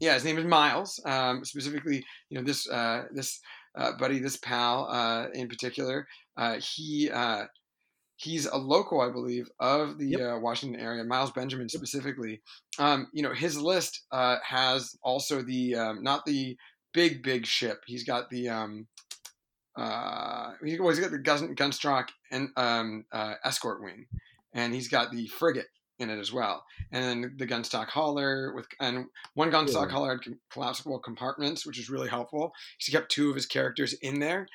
[0.00, 1.00] Yeah, his name is Miles.
[1.06, 3.40] Um, specifically, you know this uh, this
[3.76, 6.06] uh, buddy, this pal uh, in particular.
[6.36, 7.44] Uh, he uh,
[8.16, 11.04] he's a local, I believe, of the uh, Washington area.
[11.04, 12.40] Miles Benjamin specifically.
[12.78, 16.56] Um, you know, his list uh, has also the um, not the
[16.92, 17.82] big big ship.
[17.86, 18.86] He's got the um,
[19.76, 24.06] uh, he's got the gun, Grundstok and um, uh, escort wing,
[24.54, 25.66] and he's got the frigate
[25.98, 26.62] in it as well,
[26.92, 29.92] and then the gunstock hauler with and one gunstock Yeah.
[29.92, 32.52] hauler had collapsible compartments, which is really helpful.
[32.78, 34.46] He kept two of his characters in there,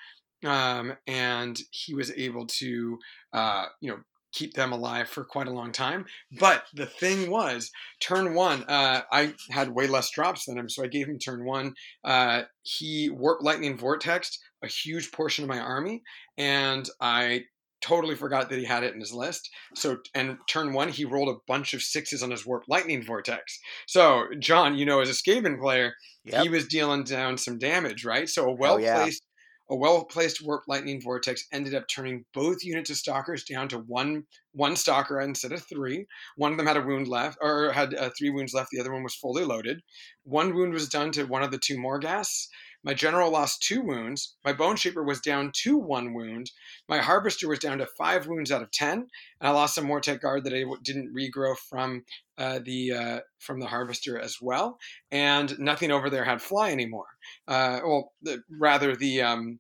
[0.46, 3.00] um, and he was able to,
[3.34, 3.98] uh, you know,
[4.34, 6.06] keep them alive for quite a long time.
[6.40, 7.70] But the thing was,
[8.00, 11.44] turn one, uh, I had way less drops than him, so I gave him turn
[11.46, 11.74] one.
[12.04, 16.02] Uh, he warp lightning vortex a huge portion of my army,
[16.38, 17.44] and I
[17.82, 19.50] totally forgot that he had it in his list.
[19.76, 23.60] So, and turn one, he rolled a bunch of sixes on his warp lightning vortex.
[23.88, 26.44] So, John, you know, as a Skaven player, Yep.
[26.44, 28.30] he was dealing down some damage, right?
[28.30, 29.24] So, a Oh, well placed.
[29.72, 34.26] A well-placed warp lightning vortex ended up turning both units of stalkers down to one
[34.52, 36.06] one stalker instead of three.
[36.36, 38.72] One of them had a wound left, or had uh, three wounds left.
[38.72, 39.82] The other one was fully loaded.
[40.26, 42.50] One wound was done to one of the two Morghast.
[42.84, 44.36] My general lost two wounds.
[44.44, 46.52] My bone shaper was down to one wound.
[46.90, 49.10] My harvester was down to five wounds out of ten, and
[49.42, 52.04] I lost some Mortek guard that I didn't regrow from
[52.38, 54.80] uh, the uh, from the harvester as well.
[55.12, 57.08] And nothing over there had fly anymore.
[57.48, 59.60] Uh, well, the, rather the um,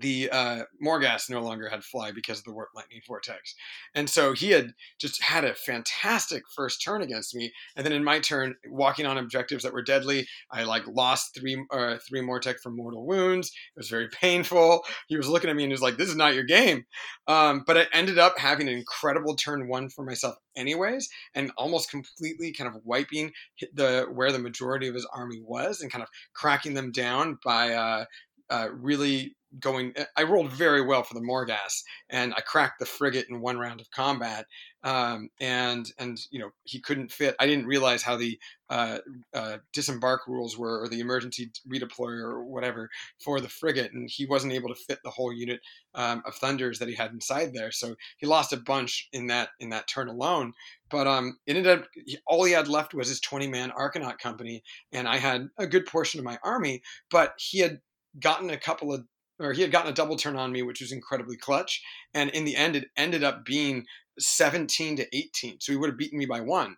[0.00, 3.54] the uh, Morghast no longer had fly because of the warp lightning vortex,
[3.94, 7.52] and so he had just had a fantastic first turn against me.
[7.76, 11.64] And then in my turn, walking on objectives that were deadly, I like lost three
[11.70, 13.48] uh, three Mortek from mortal wounds.
[13.48, 14.84] It was very painful.
[15.08, 16.84] He was looking at me and he was like, "This is not your game."
[17.26, 21.90] Um, but I ended up having an incredible turn one for myself, anyways, and almost
[21.90, 23.32] completely kind of wiping
[23.72, 27.72] the where the majority of his army was and kind of cracking them down by
[27.72, 28.04] uh,
[28.50, 29.94] uh, really going.
[30.16, 33.80] I rolled very well for the Morghast and I cracked the frigate in one round
[33.80, 34.46] of combat.
[34.82, 37.34] Um, and and you know he couldn't fit.
[37.40, 38.38] I didn't realize how the
[38.68, 38.98] uh,
[39.32, 44.26] uh, disembark rules were, or the emergency redeploy, or whatever for the frigate, and he
[44.26, 45.60] wasn't able to fit the whole unit
[45.94, 47.70] um, of thunders that he had inside there.
[47.72, 50.52] So he lost a bunch in that in that turn alone.
[50.90, 51.86] But um, it ended up
[52.26, 55.86] all he had left was his 20 man Arkanaut company, and I had a good
[55.86, 56.82] portion of my army.
[57.10, 57.80] But he had
[58.20, 59.04] gotten a couple of
[59.40, 61.82] or he had gotten a double turn on me, which was incredibly clutch.
[62.12, 63.86] And in the end, it ended up being
[64.18, 65.60] 17 to 18.
[65.60, 66.76] So he would have beaten me by one.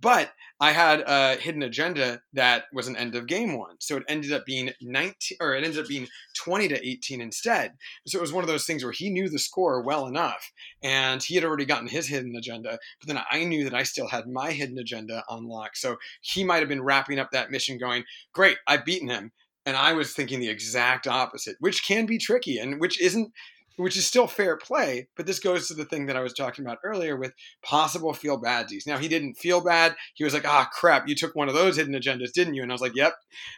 [0.00, 3.76] But I had a hidden agenda that was an end of game one.
[3.78, 7.74] So it ended up being 19 or it ended up being 20 to 18 instead.
[8.06, 10.50] So it was one of those things where he knew the score well enough
[10.82, 12.78] and he had already gotten his hidden agenda.
[13.00, 15.78] But then I knew that I still had my hidden agenda unlocked.
[15.78, 19.32] So he might have been wrapping up that mission going, Great, I've beaten him.
[19.68, 23.34] And I was thinking the exact opposite, which can be tricky and which isn't
[23.76, 25.08] which is still fair play.
[25.14, 28.40] But this goes to the thing that I was talking about earlier with possible feel
[28.40, 28.86] badsies.
[28.86, 29.94] Now he didn't feel bad.
[30.14, 32.72] He was like, "Ah, crap, you took one of those hidden agendas, didn't you?" And
[32.72, 33.12] I was like, "Yep."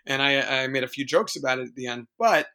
[0.05, 2.09] And I, I made a few jokes about it at the end.
[2.19, 2.49] But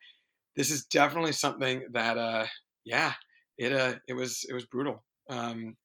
[0.58, 2.48] this is definitely something that, uh,
[2.84, 3.14] yeah,
[3.58, 5.02] it uh, it was it was brutal.
[5.30, 5.78] Um,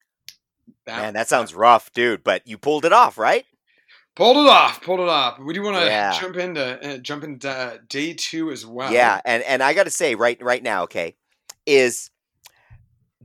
[0.86, 2.24] that, Man, that sounds rough, dude.
[2.24, 3.46] But you pulled it off, right?
[4.20, 5.38] Pulled it off, pulled it off.
[5.38, 6.12] We do want to yeah.
[6.12, 8.92] jump into uh, jump into uh, day two as well.
[8.92, 11.16] Yeah, and and I got to say right right now, okay,
[11.64, 12.10] is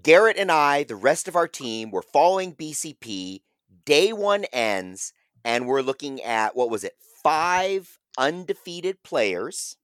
[0.02, 3.42] Garrett and I, the rest of our team, we're following BCP.
[3.84, 5.12] Day one ends,
[5.44, 6.94] and we're looking at what was it?
[7.22, 9.76] Five undefeated players,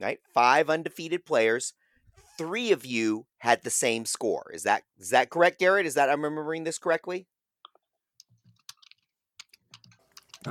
[0.00, 0.18] right?
[0.34, 1.74] Five undefeated players.
[2.36, 4.50] Three of you had the same score.
[4.52, 5.86] Is that is that correct, Garrett?
[5.86, 7.28] Is that I'm remembering this correctly?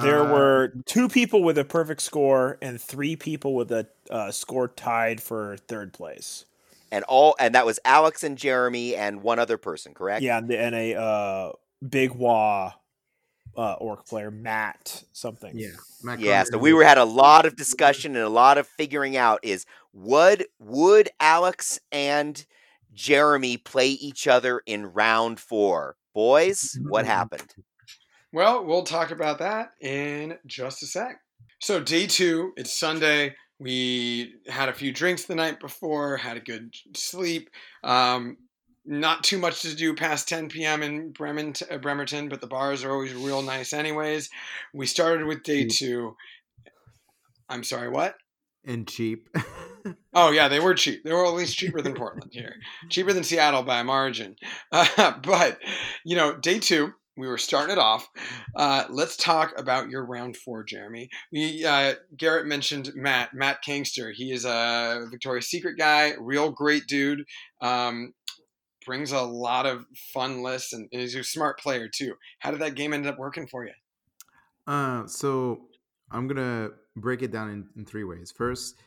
[0.01, 4.31] There uh, were two people with a perfect score and three people with a uh,
[4.31, 6.45] score tied for third place
[6.91, 10.21] and all and that was Alex and Jeremy and one other person, correct?
[10.21, 11.51] Yeah, and, and a uh,
[11.87, 12.73] big Waaagh
[13.55, 15.57] uh, orc player, Matt something.
[15.57, 15.69] Yeah,
[16.03, 16.43] Matt yeah.
[16.43, 19.65] So we were had a lot of discussion and a lot of figuring out is
[19.93, 22.45] would would Alex and
[22.93, 25.97] Jeremy play each other in round four?
[26.13, 27.53] Boys, what happened?
[28.33, 31.19] Well, we'll talk about that in just a sec.
[31.59, 33.35] So day two, it's Sunday.
[33.59, 37.49] We had a few drinks the night before, had a good sleep.
[37.83, 38.37] Um,
[38.85, 40.83] not too much to do past 10 p.m.
[40.83, 44.29] in Bremen, uh, Bremerton, but the bars are always real nice, anyways.
[44.73, 46.15] We started with day two.
[47.49, 48.15] I'm sorry, what?
[48.65, 49.29] And cheap.
[50.13, 51.03] oh yeah, they were cheap.
[51.03, 52.55] They were at least cheaper than Portland here,
[52.89, 54.35] cheaper than Seattle by a margin.
[54.71, 55.59] Uh, but
[56.03, 58.07] you know, day two, we were starting it off.
[58.55, 61.09] Uh, let's talk about your round four, Jeremy.
[61.31, 64.13] We, uh, Garrett mentioned Matt, Matt Kangster.
[64.13, 67.25] He is a Victoria's Secret guy, real great dude.
[67.59, 68.13] Um,
[68.85, 72.13] brings a lot of fun lists, and he's a smart player too.
[72.39, 73.73] How did that game end up working for you?
[74.65, 75.61] Uh, so
[76.11, 78.31] I'm gonna break it down in, in three ways.
[78.31, 78.79] First,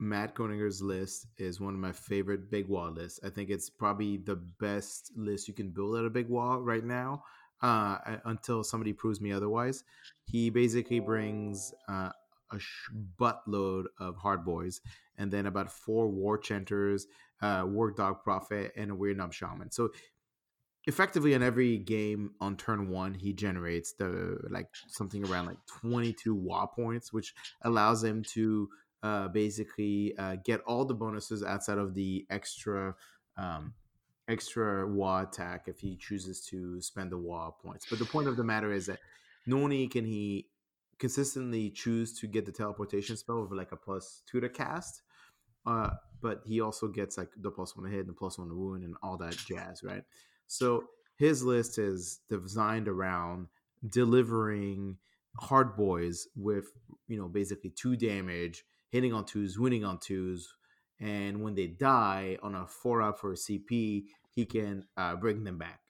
[0.00, 3.20] Matt Koninger's list is one of my favorite big Waaagh lists.
[3.24, 6.84] I think it's probably the best list you can build at a big Waaagh right
[6.84, 7.22] now
[7.62, 9.84] uh, until somebody proves me otherwise.
[10.24, 12.10] He basically brings uh,
[12.52, 14.80] a sh- buttload of Ardboys
[15.16, 17.06] and then about four war chanters,
[17.42, 19.70] uh, Wurrgog prophet, and a Weirdnob shaman.
[19.70, 19.90] So
[20.86, 26.34] effectively in every game on turn one, he generates the like something around like 22
[26.34, 28.68] Waaagh points, which allows him to
[29.02, 32.94] uh, basically uh, get all the bonuses outside of the extra
[33.36, 33.74] um,
[34.28, 37.86] extra Waaagh attack if he chooses to spend the Waaagh points.
[37.88, 38.98] But the point of the matter is that
[39.46, 40.48] not only can he
[40.98, 45.02] consistently choose to get the teleportation spell with like a plus two to cast,
[45.66, 48.54] uh, but he also gets like the plus one hit and the plus one to
[48.54, 50.02] wound and all that jazz, right?
[50.46, 50.84] So
[51.16, 53.48] his list is designed around
[53.88, 54.98] delivering
[55.36, 56.72] hard boys with
[57.06, 60.54] you know basically two damage, hitting on twos, winning on twos,
[61.00, 65.44] and when they die on a four up for a CP, he can uh, bring
[65.44, 65.80] them back.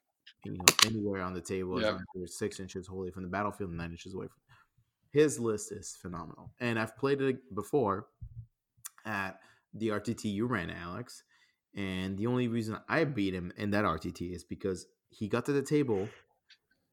[0.44, 1.98] You know, anywhere on the table, yep.
[2.26, 4.36] six inches wholly from the battlefield, nine inches away from.
[5.10, 8.06] His list is phenomenal, and I've played it before
[9.04, 9.40] at
[9.74, 11.22] the RTT you ran, Alex.
[11.74, 15.52] And the only reason I beat him in that RTT is because he got to
[15.52, 16.08] the table.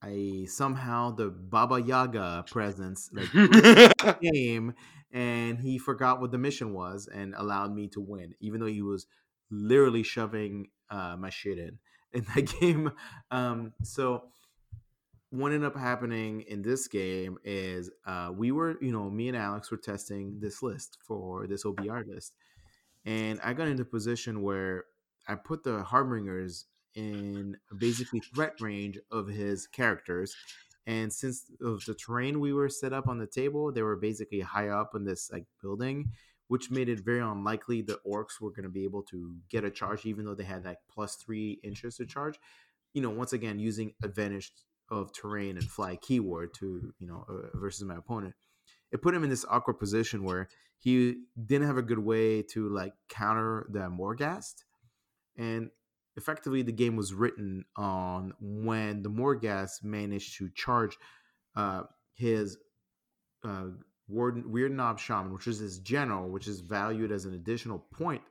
[0.06, 3.32] I somehow the Baba Yaga presence like
[4.22, 4.76] game,
[5.12, 8.84] and he forgot what the mission was and allowed me to win, even though he
[8.84, 9.08] was
[9.50, 11.80] literally shoving uh, my shit in
[12.14, 12.92] in that game.
[13.32, 14.26] Um, so
[15.32, 19.36] what ended up happening in this game is uh, we were, you know, me and
[19.36, 22.36] Alex were testing this list for this OBR list,
[23.06, 24.86] and I got into a position where
[25.28, 26.66] I put the Harbingers
[26.96, 30.36] in basically threat range of his characters.
[30.88, 34.42] And since of the terrain we were set up on the table, they were basically
[34.42, 36.12] high up in this like building,
[36.48, 39.72] which made it very unlikely the orcs were going to be able to get a
[39.72, 42.40] charge, even though they had like plus three inches to charge.
[42.94, 44.52] You know, once again using advantage
[44.90, 48.36] of terrain and fly keyword to you know uh, versus my opponent.
[48.92, 52.70] It put him in this awkward position where he didn't have a good way to
[52.70, 54.64] like counter the Morghast,
[55.36, 55.72] and
[56.18, 60.98] effectively the game was written on when the Morghast managed to charge
[61.56, 62.58] uh, his
[63.44, 63.68] uh,
[64.08, 68.22] Warden, Weirdnob Shaman, which is his general, which is valued as an additional point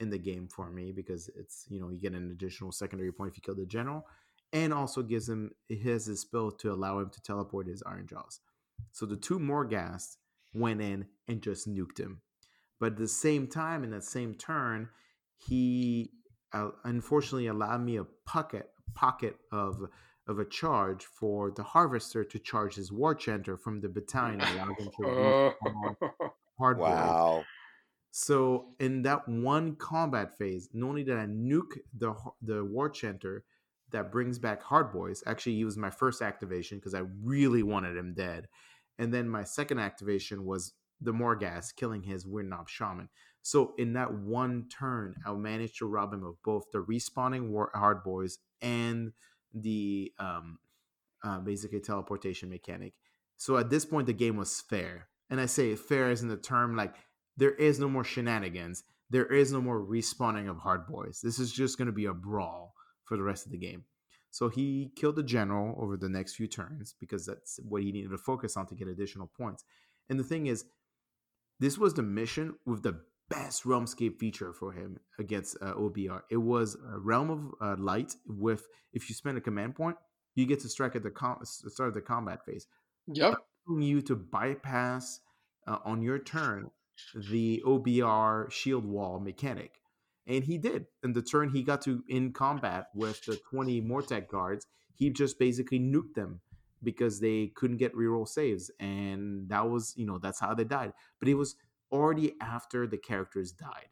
[0.00, 3.32] in the game for me because it's you know you get an additional secondary point
[3.32, 4.06] if you kill the general,
[4.52, 8.38] and also gives him his, his spell to allow him to teleport his Ironjawz.
[8.92, 10.16] So the two Morghast
[10.54, 12.22] went in and just nuked him.
[12.80, 14.88] But at the same time, in that same turn,
[15.36, 16.12] he
[16.52, 19.88] uh, unfortunately allowed me a pocket pocket of
[20.26, 24.74] of a charge for the harvester to charge his war chanter from the battalion, allowing
[24.78, 25.04] him to
[25.62, 25.96] Oh.
[26.58, 27.44] hard Wow.
[28.10, 33.44] So in that one combat phase, not only did I nuke the the war chanter
[33.90, 38.14] that brings back Ardboys, actually he was my first activation because I really wanted him
[38.14, 38.48] dead,
[38.98, 43.08] and then my second activation was the Morghast killing his Weirdnob Shaman.
[43.42, 47.72] So in that one turn, I managed to rob him of both the respawning war-
[47.74, 49.12] Ardboys and
[49.54, 50.58] the um,
[51.24, 52.94] uh, basically teleportation mechanic.
[53.36, 56.36] So at this point, the game was fair, and I say fair as in the
[56.36, 56.94] term like
[57.36, 58.82] there is no more shenanigans.
[59.10, 61.20] There is no more respawning of Ardboys.
[61.20, 62.74] This is just going to be a brawl
[63.04, 63.84] for the rest of the game.
[64.30, 68.10] So he killed the general over the next few turns because that's what he needed
[68.10, 69.64] to focus on to get additional points.
[70.10, 70.64] And the thing is,
[71.60, 76.22] this was the mission with the best Realmscape feature for him against uh, OBR.
[76.30, 79.96] It was a Realm of uh, Light with if you spend a command point,
[80.34, 82.66] you get to strike at the com- start of the combat phase
[83.12, 83.34] Yep.
[83.78, 85.20] you to bypass
[85.66, 86.70] uh, on your turn
[87.30, 89.80] the OBR shield wall mechanic.
[90.26, 90.86] And he did.
[91.02, 95.38] In the turn he got to in combat with the 20 Mortek guards, he just
[95.38, 96.40] basically nuked them
[96.82, 98.70] because they couldn't get reroll saves.
[98.78, 100.92] And that was, you know, that's how they died.
[101.18, 101.56] But it was
[101.92, 103.88] already after the characters died.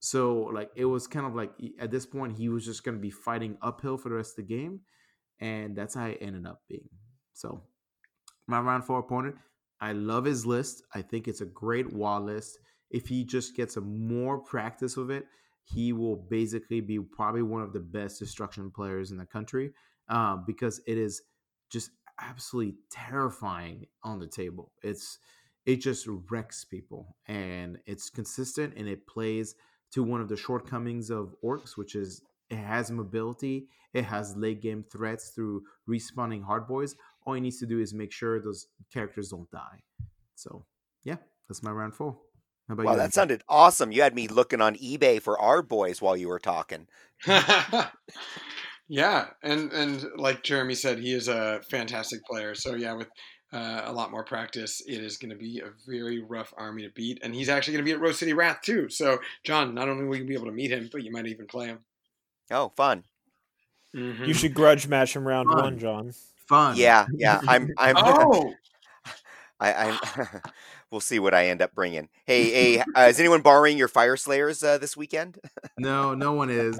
[0.00, 3.10] So, like, it was kind of like at this point, he was just to be
[3.10, 4.80] fighting uphill for the rest of the game.
[5.40, 6.88] And that's how it ended up being.
[7.34, 7.62] So,
[8.46, 9.36] my round four opponent.
[9.80, 10.82] I love his list.
[10.94, 12.58] I think it's a great wall list.
[12.90, 15.26] If he just gets a more practice with it,
[15.64, 19.70] he will basically be probably one of the best destruction players in the country
[20.08, 21.22] uh, because it is
[21.70, 24.72] just absolutely terrifying on the table.
[24.82, 25.18] It's
[25.66, 29.54] it just wrecks people and it's consistent and it plays
[29.92, 34.62] to one of the shortcomings of orcs, which is it has mobility, it has late
[34.62, 36.94] game threats through respawning Ardboys.
[37.26, 39.82] All he needs to do is make sure those characters don't die.
[40.34, 40.64] So
[41.04, 41.16] yeah,
[41.48, 42.18] that's my round four.
[42.68, 42.96] How about Wow, you?
[42.96, 43.92] that sounded awesome.
[43.92, 46.88] You had me looking on eBay for Ardboys while you were talking.
[48.88, 52.54] yeah, and and like Jeremy said, he is a fantastic player.
[52.54, 53.08] So yeah, with
[53.52, 56.90] uh, a lot more practice, it is going to be a very rough army to
[56.90, 57.20] beat.
[57.22, 58.88] And he's actually going to be at Rose City Wrath too.
[58.88, 61.46] So John, not only will you be able to meet him, but you might even
[61.46, 61.80] play him.
[62.50, 63.04] Oh, fun.
[63.94, 64.26] Mhm.
[64.26, 65.58] You should grudge match him round Fun.
[65.58, 66.12] one, John.
[66.46, 66.76] Fun.
[66.76, 67.40] Yeah, yeah.
[67.46, 68.54] I'm I'm Oh,
[69.60, 69.98] I, I'm
[70.90, 72.08] we'll see what I end up bringing.
[72.24, 75.38] Hey, hey, uh, is anyone borrowing your Fyreslayers uh, this weekend?
[75.78, 76.78] No, no one is.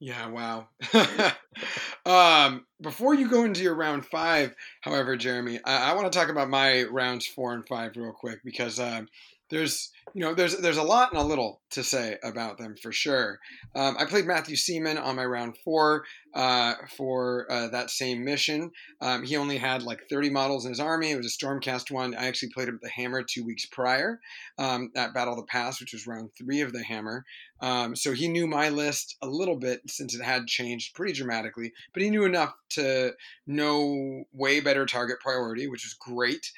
[0.00, 0.68] Yeah, wow.
[2.06, 6.30] um, before you go into your round five, however, Jeremy, I, I want to talk
[6.30, 9.08] about my rounds four and five real quick because um,
[9.50, 12.92] there's you know there's there's a lot and a little to say about them for
[12.92, 13.38] sure.
[13.74, 18.70] Um, I played Matthew Seaman on my round four uh, for uh, that same mission.
[19.00, 21.10] Um, he only had like 30 models in his army.
[21.10, 22.14] It was a Stormcast one.
[22.14, 24.20] I actually played him at the Hammer two weeks prior
[24.58, 27.24] um, at Battle of the Pass, which was round three of the Hammer.
[27.60, 31.72] Um, so he knew my list a little bit since it had changed pretty dramatically,
[31.92, 33.12] but he knew enough to
[33.46, 36.50] know way better target priority, which is great.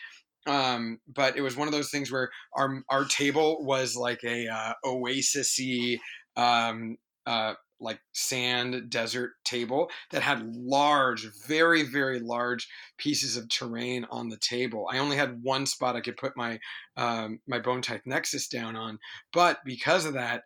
[0.47, 4.49] Um, but it was one of those things where our our table was like a
[4.49, 5.99] uh, oasisy,
[6.36, 12.68] um, uh, like sand desert table that had large, very very large
[12.99, 14.88] pieces of terrain on the table.
[14.90, 16.59] I only had one spot I could put my
[16.97, 18.99] um, my Bone-tithe Nexus down on,
[19.32, 20.43] but because of that,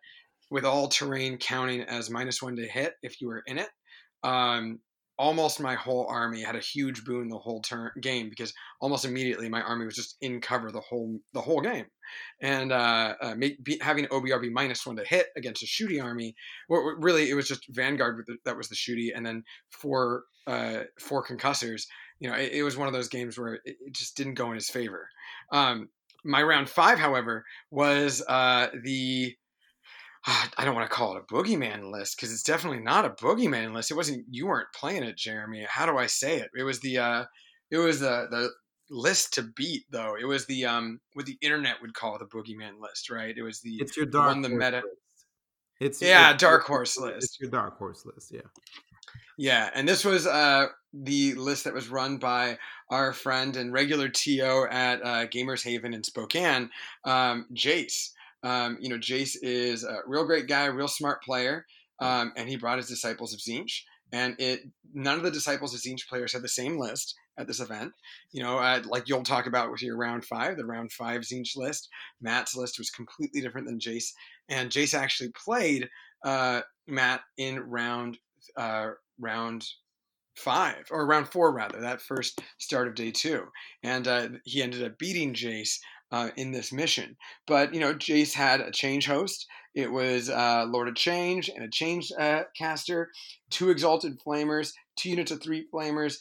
[0.49, 3.69] with all terrain counting as minus one to hit if you were in it.
[4.23, 4.79] Um,
[5.17, 9.49] almost my whole army had a huge boon the whole turn game because almost immediately
[9.49, 11.85] my army was just in cover the whole the whole game,
[12.41, 16.35] and uh, uh, make, be, having OBRB minus one to hit against a shooty army,
[16.69, 21.25] well, really it was just Vanguard that was the shooty, and then four uh, four
[21.25, 21.87] concussors.
[22.19, 24.47] You know, it, it, was one of those games where it, it just didn't go
[24.47, 25.07] in his favor.
[25.51, 25.89] Um,
[26.23, 29.35] my round five, however, was uh, the
[30.27, 33.73] I don't want to call it a boogeyman list because it's definitely not a boogeyman
[33.73, 33.91] list.
[33.91, 35.65] It wasn't you weren't playing it, Jeremy.
[35.69, 36.49] How do I say it?
[36.55, 37.25] It was the uh,
[37.71, 38.49] it was the the
[38.89, 40.15] list to beat though.
[40.19, 43.35] It was the um what the internet would call the boogeyman list, right?
[43.37, 44.77] It was the it's your dark one the meta.
[44.77, 44.87] List.
[45.79, 47.23] It's yeah, it's, dark horse list.
[47.23, 48.41] It's your dark horse list, yeah.
[49.37, 52.57] Yeah, and this was uh, the list that was run by
[52.89, 56.71] our friend and regular TO at uh, Gamers Haven in Spokane,
[57.05, 58.09] um, Jace.
[58.43, 61.65] Um, you know, Jace is a real great guy, real smart player,
[61.99, 63.81] um, and he brought his disciples of Tzeentch.
[64.13, 64.61] And it
[64.93, 67.91] none of the disciples of Tzeentch players had the same list at this event.
[68.31, 71.57] You know, uh, like you'll talk about with your round five, the round five Tzeentch
[71.57, 71.89] list.
[72.21, 74.13] Matt's list was completely different than Jace,
[74.49, 75.89] and Jace actually played
[76.23, 78.17] uh, Matt in round
[78.55, 79.65] uh, round
[80.37, 83.43] five or round four rather that first start of day two
[83.81, 85.79] and uh, he ended up beating jace
[86.11, 87.17] uh, in this mission.
[87.45, 89.47] But you know, Jace had a change host.
[89.75, 93.09] It was uh, Lord of Change and a change uh, caster,
[93.49, 96.17] two exalted flamers, two units of three flamers,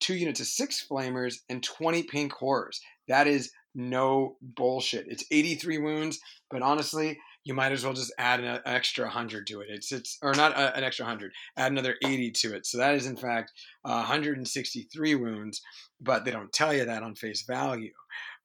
[0.00, 2.80] two units of six flamers, and twenty pink horrors.
[3.08, 5.06] That is no bullshit.
[5.08, 6.20] It's eighty three wounds,
[6.50, 7.18] but honestly.
[7.44, 9.66] You might as well just add an extra hundred to it.
[9.68, 11.32] It's it's or not a, an extra hundred.
[11.56, 12.66] Add another eighty to it.
[12.66, 13.50] So that is in fact
[13.82, 15.60] 163 wounds,
[16.00, 17.90] but they don't tell you that on face value.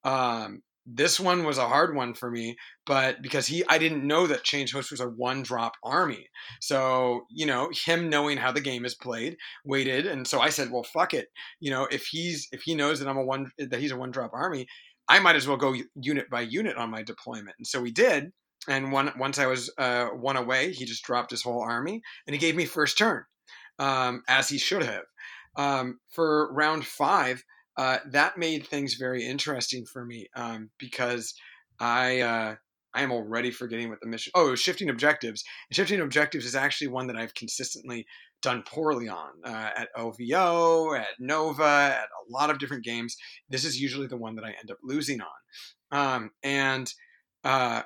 [0.03, 4.25] Um, this one was a hard one for me, but because he, I didn't know
[4.25, 6.29] that Change Host was a one drop army.
[6.61, 9.35] So, you know, him knowing how the game is played,
[9.65, 10.05] waited.
[10.05, 11.27] And so I said, well, fuck it.
[11.59, 14.11] You know, if he's, if he knows that I'm a one, that he's a one
[14.11, 14.65] drop army,
[15.09, 17.55] I might as well go unit by unit on my deployment.
[17.59, 18.31] And so we did.
[18.69, 22.33] And one, once I was uh, one away, he just dropped his whole army and
[22.33, 23.23] he gave me first turn,
[23.77, 25.03] um, as he should have.
[25.57, 27.43] Um, for round five,
[27.77, 31.33] uh, that made things very interesting for me um, because
[31.79, 32.55] I uh,
[32.93, 34.31] I am already forgetting what the mission.
[34.35, 35.43] Oh, shifting objectives.
[35.69, 38.05] And shifting objectives is actually one that I've consistently
[38.41, 43.15] done poorly on uh, at LVO, at Nova, at a lot of different games.
[43.49, 45.27] This is usually the one that I end up losing on.
[45.91, 46.91] Um, and
[47.43, 47.83] uh,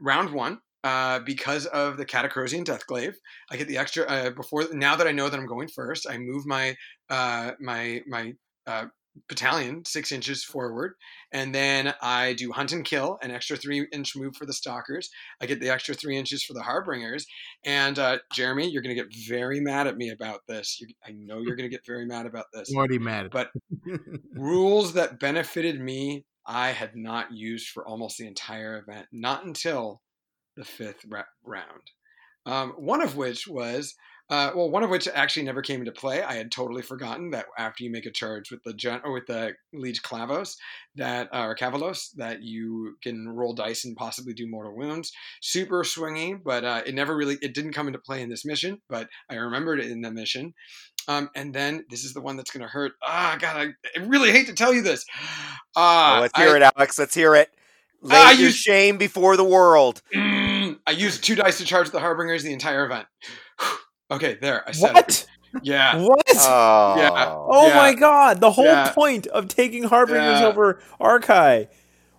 [0.00, 3.14] round one, uh, because of the Catacrosian Deathglaive.
[3.50, 6.06] I get the extra uh, before now that I know that I'm going first.
[6.08, 6.76] I move my
[7.10, 8.34] uh, my my
[8.66, 8.86] uh,
[9.28, 10.94] battalion six inches forward
[11.32, 15.08] and then i do hunt and kill an extra three inch move for the stalkers.
[15.40, 17.26] I get the extra three inches for the harbingers.
[17.64, 20.80] And uh, jeremy you're going to get very mad at me about this.
[20.80, 23.50] You, i know you're going to get very mad about this I'm already mad but
[24.34, 30.02] rules that benefited me i had not used for almost the entire event not until
[30.56, 31.04] the fifth
[31.44, 31.90] round.
[32.46, 33.94] Um, one of which was
[34.30, 36.22] uh, well, one of which actually never came into play.
[36.22, 39.26] I had totally forgotten that after you make a charge with the gen- or with
[39.26, 40.56] the Liege Clavos,
[40.96, 45.12] that uh, or Kavalos, that you can roll dice and possibly do mortal wounds.
[45.42, 48.80] Super swingy, but uh, it never really it didn't come into play in this mission.
[48.88, 50.54] But I remembered it in the mission.
[51.06, 52.92] Um, and then this is the one that's going to hurt.
[53.02, 55.04] Ah, oh, God, I, I, really hate to tell you this.
[55.76, 56.98] Uh, oh, let's hear I, it, Alex.
[56.98, 57.50] Let's hear it.
[58.00, 60.02] Lay uh, your shame before the world.
[60.14, 63.06] I used two dice to charge the Harbingers the entire event.
[64.10, 64.68] Okay, there.
[64.68, 65.08] I said what?
[65.08, 65.26] It.
[65.62, 65.96] Yeah.
[66.02, 66.26] What?
[66.36, 66.94] Oh.
[66.98, 67.34] Yeah.
[67.34, 67.74] Oh yeah.
[67.76, 68.40] my god.
[68.40, 68.90] The whole Yeah.
[68.92, 70.46] point of taking Harbingers Yeah.
[70.46, 71.68] over Archai.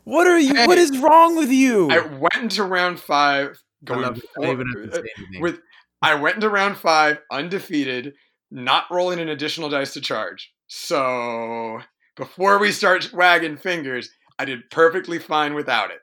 [0.05, 0.67] What are you Hey.
[0.67, 1.89] what is wrong with you?
[1.91, 4.21] I went into round five going love.
[4.37, 5.41] I don't even have to for- say anything.
[5.41, 5.59] with.
[6.01, 8.13] I went into round five undefeated,
[8.51, 10.53] not rolling an additional dice to charge.
[10.67, 11.81] So
[12.15, 14.09] before we start wagging fingers,
[14.39, 15.99] I did perfectly fine without it.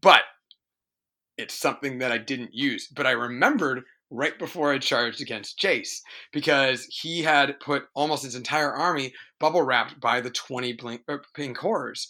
[0.00, 0.22] But
[1.36, 2.86] it's something that I didn't use.
[2.88, 6.00] But I remembered right before I charged against Jace
[6.32, 11.18] because he had put almost his entire army bubble wrapped by the 20 blink, uh,
[11.34, 12.08] pink horrors.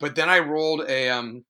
[0.00, 1.44] But then I rolled a um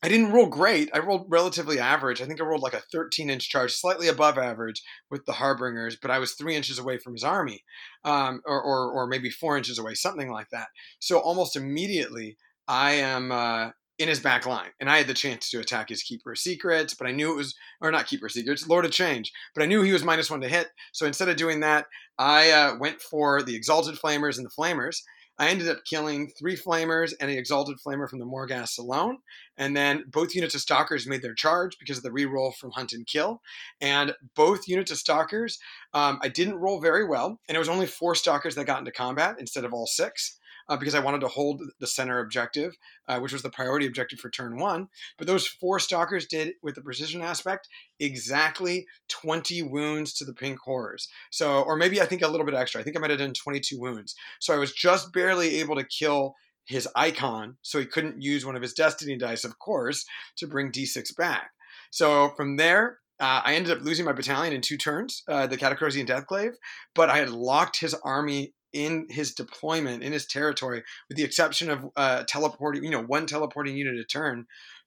[0.00, 0.90] I didn't roll great.
[0.94, 2.22] I rolled relatively average.
[2.22, 4.80] I think I rolled like a 13 inch charge, slightly above average
[5.10, 7.64] with the Harbingers, but I was three inches away from his army,
[8.04, 10.68] um, or, or, or maybe four inches away, something like that.
[11.00, 12.36] So almost immediately,
[12.68, 16.02] I am uh, in his back line, and I had the chance to attack his
[16.02, 19.62] Keeper Secrets, but I knew it was, or not Keeper Secrets, Lord of Change, but
[19.62, 20.68] I knew he was minus one to hit.
[20.92, 21.86] So instead of doing that,
[22.18, 25.02] I uh, went for the Exalted Flamers and the Flamers.
[25.40, 29.18] I ended up killing three flamers and an exalted flamer from the Morghast alone.
[29.56, 32.92] And then both units of stalkers made their charge because of the reroll from hunt
[32.92, 33.40] and kill.
[33.80, 35.60] And both units of stalkers,
[35.94, 37.38] um, I didn't roll very well.
[37.48, 40.37] And it was only four stalkers that got into combat instead of all six
[40.68, 44.18] uh, because I wanted to hold the center objective, uh, which was the priority objective
[44.18, 44.88] for turn one.
[45.16, 50.58] But those four stalkers did, with the precision aspect, exactly 20 wounds to the pink
[50.60, 51.08] horrors.
[51.30, 52.80] So, or maybe I think a little bit extra.
[52.80, 54.14] I think I might have done 22 wounds.
[54.40, 56.34] So I was just barely able to kill
[56.66, 60.04] his icon, so he couldn't use one of his destiny dice, of course,
[60.36, 61.50] to bring d6 back.
[61.90, 65.56] So from there, uh, I ended up losing my battalion in two turns, uh, the
[65.56, 66.52] Catacrozian Deathglaive,
[66.94, 71.70] but I had locked his army in his deployment in his territory, with the exception
[71.70, 74.46] of uh, teleporting, you know, one teleporting unit a turn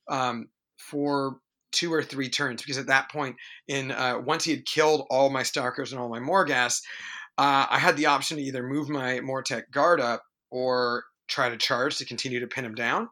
[0.10, 1.38] um, for
[1.72, 2.62] two or three turns.
[2.62, 3.36] Because at that point,
[3.68, 6.82] in uh, once he had killed all my Stalkers and all my Morghast,
[7.38, 11.58] uh, I had the option to either move my Mortek guard up or try to
[11.58, 13.08] charge to continue to pin him down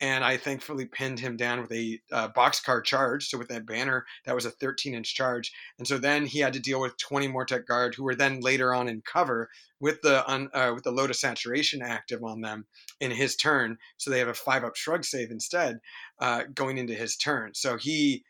[0.00, 3.28] and I thankfully pinned him down with a uh, boxcar charge.
[3.28, 6.52] So with that banner, that was a 13 inch charge, and so then he had
[6.54, 9.48] to deal with 20 Mortek guard, who were then later on in cover
[9.80, 12.66] with the uh, with the lotus saturation active on them
[13.00, 13.76] in his turn.
[13.96, 15.78] So they have a five up shrug save instead
[16.20, 17.52] uh, going into his turn.
[17.54, 18.24] So he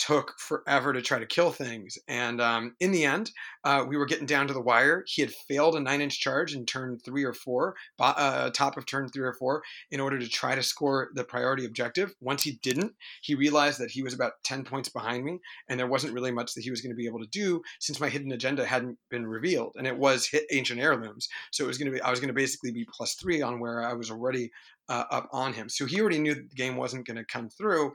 [0.00, 1.98] took forever to try to kill things.
[2.08, 3.30] And um, in the end,
[3.64, 5.04] uh, we were getting down to the wire.
[5.06, 8.86] He had failed a nine inch charge in turn three or four, uh, top of
[8.86, 12.14] turn three or four, in order to try to score the priority objective.
[12.20, 15.38] Once he didn't, he realized that he was about 10 points behind me,
[15.68, 18.00] and there wasn't really much that he was going to be able to do since
[18.00, 19.74] my hidden agenda hadn't been revealed.
[19.76, 21.28] And it was hit ancient heirlooms.
[21.52, 23.60] So it was going to be, I was going to basically be plus three on
[23.60, 24.50] where I was already
[24.90, 25.68] uh, up on him.
[25.68, 27.92] So he already knew the game wasn't going to come through.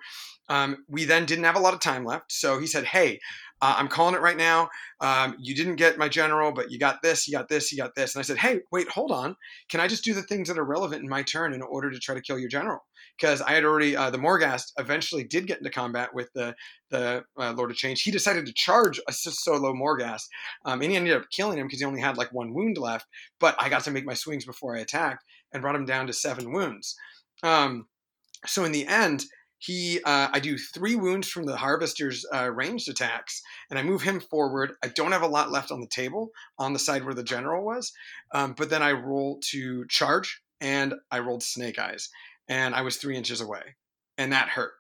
[0.47, 2.31] Um, we then didn't have a lot of time left.
[2.31, 3.19] So he said, Hey,
[3.61, 4.69] uh, I'm calling it right now.
[5.01, 7.95] Um, you didn't get my general, but you got this, you got this, you got
[7.95, 8.15] this.
[8.15, 9.35] And I said, Hey, wait, hold on.
[9.69, 11.99] Can I just do the things that are relevant in my turn in order to
[11.99, 12.79] try to kill your general?
[13.19, 16.55] Because I had already, uh, the Morghast eventually did get into combat with the,
[16.89, 18.01] the uh, Lord of Change.
[18.01, 20.27] He decided to charge a solo Morghast,
[20.65, 23.05] Um, and he ended up killing him because he only had like one wound left.
[23.39, 25.23] But I got to make my swings before I attacked
[25.56, 26.97] and brought him down to seven wounds.
[27.41, 27.88] Um,
[28.45, 29.24] so in the end,
[29.58, 34.01] he uh, I do three wounds from the harvester's uh, ranged attacks, and I move
[34.01, 34.74] him forward.
[34.84, 37.66] I don't have a lot left on the table on the side where the general
[37.66, 37.93] was,
[38.34, 42.10] um, but then I roll to charge, and I rolled snake eyes,
[42.49, 43.76] and I was three inches away,
[44.18, 44.74] and that hurt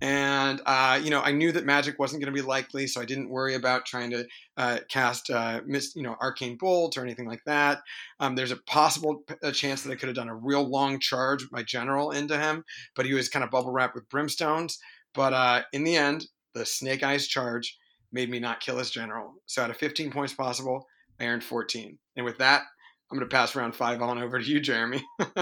[0.00, 3.04] and uh, you know I knew that magic wasn't going to be likely, so I
[3.04, 7.26] didn't worry about trying to uh, cast uh, miss, you know arcane bolt or anything
[7.26, 7.80] like that.
[8.20, 11.42] Um, there's a possible a chance that I could have done a real long charge
[11.42, 14.78] with my general into him, but he was kind of bubble wrapped with brimstones.
[15.14, 17.78] But uh, in the end, the snake eyes charge
[18.12, 19.34] made me not kill his general.
[19.46, 20.86] So out of 15 points possible,
[21.20, 21.98] I earned 14.
[22.16, 22.62] And with that,
[23.10, 25.02] I'm going to pass round five on over to you, Jeremy.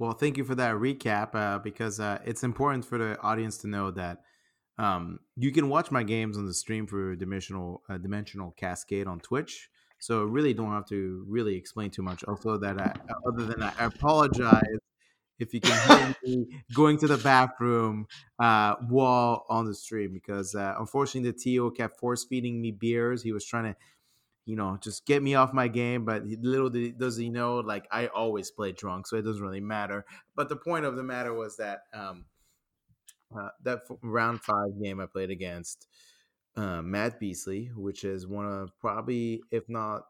[0.00, 3.68] Well, thank you for that recap uh, because uh, it's important for the audience to
[3.68, 4.22] know that
[4.78, 9.20] um, you can watch my games on the stream for Dimensional uh, Dimensional Cascade on
[9.20, 9.68] Twitch.
[9.98, 12.24] So really don't have to really explain too much.
[12.24, 12.94] Also, that I,
[13.28, 14.62] other than that, I apologize
[15.38, 18.06] if you can hear me going to the bathroom
[18.38, 23.22] uh, while on the stream because uh, unfortunately the TO kept force feeding me beers.
[23.22, 23.76] He was trying to
[24.50, 26.04] you know, just get me off my game.
[26.04, 30.04] But little does he know, like I always play drunk, so it doesn't really matter.
[30.34, 32.24] But the point of the matter was that um,
[33.32, 35.86] uh, that round five game I played against
[36.56, 40.02] uh, Matt Beasley, which is one of probably, if not,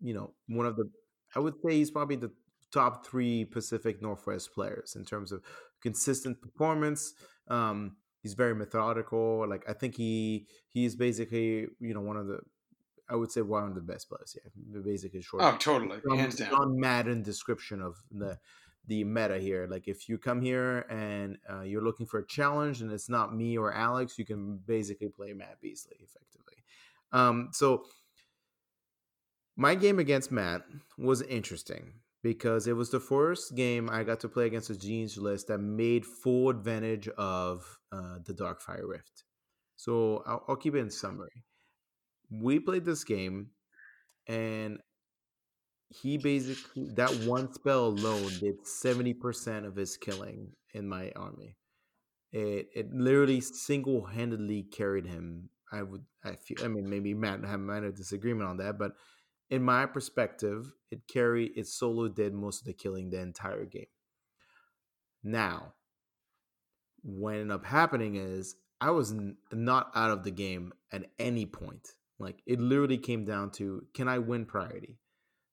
[0.00, 0.90] you know, one of the,
[1.36, 2.32] I would say he's probably the
[2.72, 5.44] top three Pacific Northwest players in terms of
[5.80, 7.14] consistent performance.
[7.46, 9.48] Um, he's very methodical.
[9.48, 12.40] Like I think he he's basically you know one of the
[13.08, 14.36] I would say one of the best players.
[14.36, 15.42] Yeah, basically short.
[15.42, 16.52] Oh, totally, hands down.
[16.54, 18.38] On Madden description of the
[18.86, 19.66] the meta here.
[19.68, 23.34] Like if you come here and uh, you're looking for a challenge, and it's not
[23.34, 26.62] me or Alex, you can basically play Matt Beasley effectively.
[27.12, 27.84] Um, so
[29.56, 30.62] my game against Matt
[30.98, 35.18] was interesting because it was the first game I got to play against a Tzeentch
[35.18, 39.24] list that made full advantage of uh, the Darkfire Rift.
[39.76, 41.44] So I'll, I'll keep it in summary
[42.30, 43.50] we played this game
[44.28, 44.80] and
[45.88, 51.56] he basically that one spell alone did 70% of his killing in my army.
[52.32, 55.50] It it literally single-handedly carried him.
[55.72, 58.92] I would i feel i mean maybe matt have might have disagreement on that but
[59.50, 63.86] in my perspective it carried it solo did most of the killing the entire game.
[65.22, 65.74] Now
[67.02, 71.46] what ended up happening is i was n- not out of the game at any
[71.46, 74.98] point like it literally came down to can I win priority?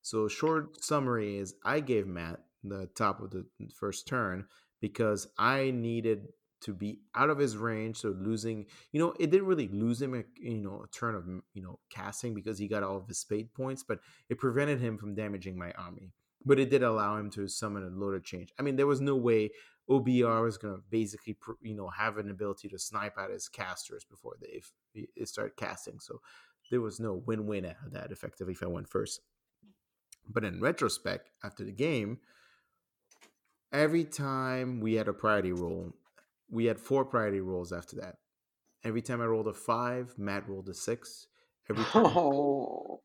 [0.02, 3.46] So, short summary is I gave Matt the top of the
[3.78, 4.46] first turn
[4.82, 6.28] because I needed
[6.64, 7.98] to be out of his range.
[7.98, 11.26] So losing, you know, it didn't really lose him, a, you know, a turn of
[11.54, 14.00] you know casting because he got all of his Fate Points, but
[14.30, 16.12] it prevented him from damaging my army.
[16.46, 18.52] But it did allow him to summon a Lord of Change.
[18.60, 19.52] I mean, there was no way
[19.90, 24.06] OBR was going to basically, you know, have an ability to snipe at his casters
[24.06, 24.62] before they
[25.26, 26.00] start casting.
[26.00, 26.20] So
[26.72, 29.22] there was no win-win out of that effectively if I went first.
[30.28, 32.20] But in retrospect, after the game,
[33.72, 35.94] every time we had a priority roll,
[36.50, 38.16] we had four priority rolls after that.
[38.84, 41.28] Every time I rolled a five, Matt rolled a six.
[41.70, 43.02] Every time, oh.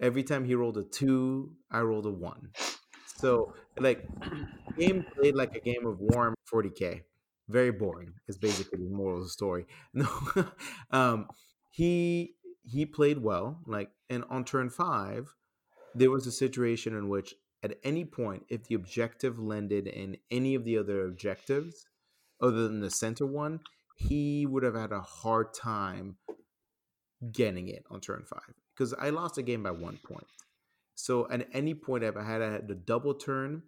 [0.00, 2.50] every time he rolled a two, I rolled a one.
[3.16, 4.06] So like
[4.78, 7.02] game played like a game of Warm 40k.
[7.48, 9.66] Very boring is basically the moral of the story.
[9.94, 10.08] No,
[10.90, 11.28] um,
[11.70, 12.34] he
[12.68, 13.60] he played well.
[13.66, 15.34] Like and on turn five,
[15.94, 20.54] there was a situation in which at any point, if the objective landed in any
[20.54, 21.86] of the other objectives
[22.40, 23.60] other than the center one,
[23.96, 26.16] he would have had a hard time
[27.32, 30.26] getting it on turn five because I lost a game by one point.
[30.94, 33.62] So at any point, if I had a, the double turn,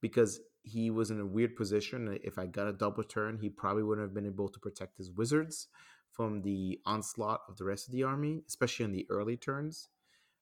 [0.00, 2.18] because he was in a weird position.
[2.24, 5.12] If I got a double turn, he probably wouldn't have been able to protect his
[5.12, 5.68] wizards
[6.16, 9.88] from the onslaught of the rest of the army, especially in the early turns.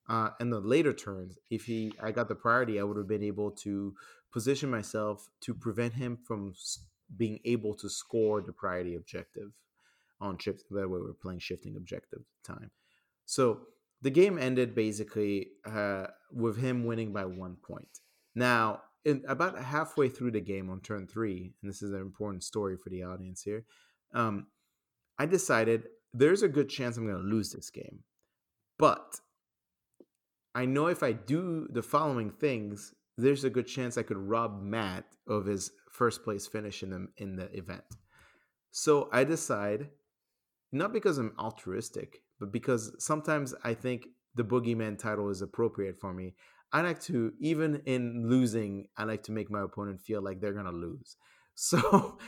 [0.08, 3.22] Uh, and the later turns, if he I got the priority, I would have been
[3.22, 3.94] able to
[4.32, 6.54] position myself to prevent him from
[7.16, 9.52] being able to score the priority objective
[10.20, 10.64] on shift.
[10.70, 12.70] That way, we're playing shifting objective time.
[13.24, 13.60] So
[14.02, 18.00] the game ended basically uh, with him winning by one point.
[18.34, 22.44] Now, in, about halfway through the game on turn three, and this is an important
[22.44, 23.64] story for the audience here,
[24.14, 24.46] um,
[25.18, 28.00] I decided there's a good chance I'm going to lose this game,
[28.78, 29.20] but
[30.54, 34.62] I know if I do the following things, there's a good chance I could rob
[34.62, 37.84] Matt of his first place finish in the in the event.
[38.70, 39.90] So I decide,
[40.72, 46.12] not because I'm altruistic, but because sometimes I think the boogeyman title is appropriate for
[46.12, 46.34] me.
[46.72, 50.52] I like to, even in losing, I like to make my opponent feel like they're
[50.52, 51.16] gonna lose.
[51.56, 52.18] So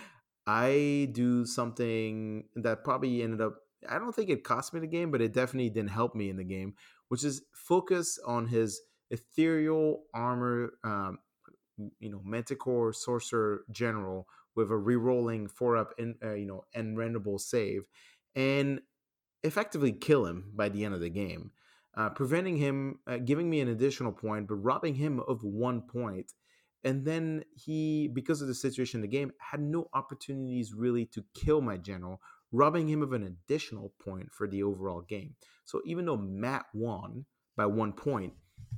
[0.46, 3.56] I do something that probably ended up.
[3.88, 6.36] I don't think it cost me the game, but it definitely didn't help me in
[6.36, 6.74] the game,
[7.08, 11.18] which is focus on his ethereal armor, um,
[11.98, 16.96] you know, Manticore Sorcerer General with a rerolling four up, in, uh, you know, and
[16.96, 17.82] rendable save,
[18.34, 18.80] and
[19.42, 21.50] effectively kill him by the end of the game,
[21.96, 26.32] uh, preventing him, uh, giving me an additional point, but robbing him of one point.
[26.86, 31.24] And then he, because of the situation in the game, had no opportunities really to
[31.34, 32.20] kill my general,
[32.52, 35.34] robbing him of an additional point for the overall game.
[35.64, 37.24] So even though Matt won
[37.56, 38.34] by one point,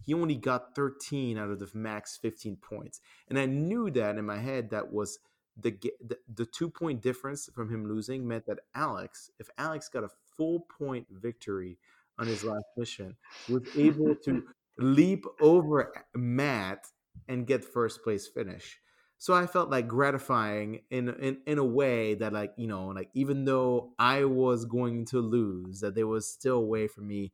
[0.07, 3.03] he only got 13 out of the max 15 points.
[3.29, 5.19] And I knew that in my head that was
[5.61, 10.05] the, the, the two point difference from him losing meant that Alex, if Alex got
[10.05, 11.77] a full point victory
[12.19, 13.17] on his last mission,
[13.51, 14.45] was able to
[14.79, 16.87] leap over Matt
[17.27, 18.79] and get first place finish.
[19.19, 23.11] So I felt like gratifying in, in in a way that like you know like
[23.15, 27.33] even though I was going to lose, that there was still a way for me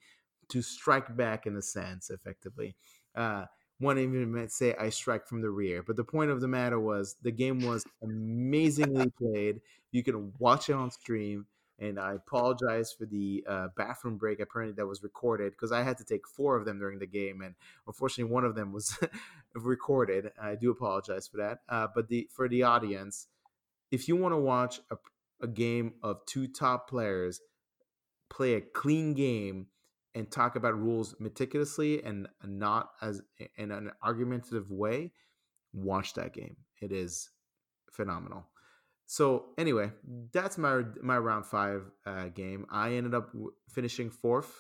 [0.49, 2.75] to strike back in a sense, effectively.
[3.15, 3.47] Uh,
[3.79, 5.83] one even might say I strike from the rear.
[5.83, 9.61] But the point of the matter was the game was amazingly played.
[9.93, 11.47] You can watch it on stream.
[11.79, 15.99] And I apologize for the uh, bathroom break apparently that was recorded because I had
[15.99, 17.55] to take four of them during the game, and
[17.87, 18.97] unfortunately one of them was
[19.55, 20.31] recorded.
[20.41, 21.61] I do apologize for that.
[21.69, 23.27] Uh, but the for the audience,
[23.91, 24.97] if you want to watch a,
[25.43, 27.41] a game of two top players
[28.31, 29.67] play a clean game
[30.15, 33.21] and talk about rules meticulously and not as
[33.57, 35.13] in an argumentative way,
[35.73, 36.57] watch that game.
[36.81, 37.31] It is
[37.91, 38.47] phenomenal.
[39.15, 39.93] So anyway,
[40.33, 42.67] that's my my round five uh, game.
[42.69, 43.31] I ended up
[43.71, 44.53] finishing fourth.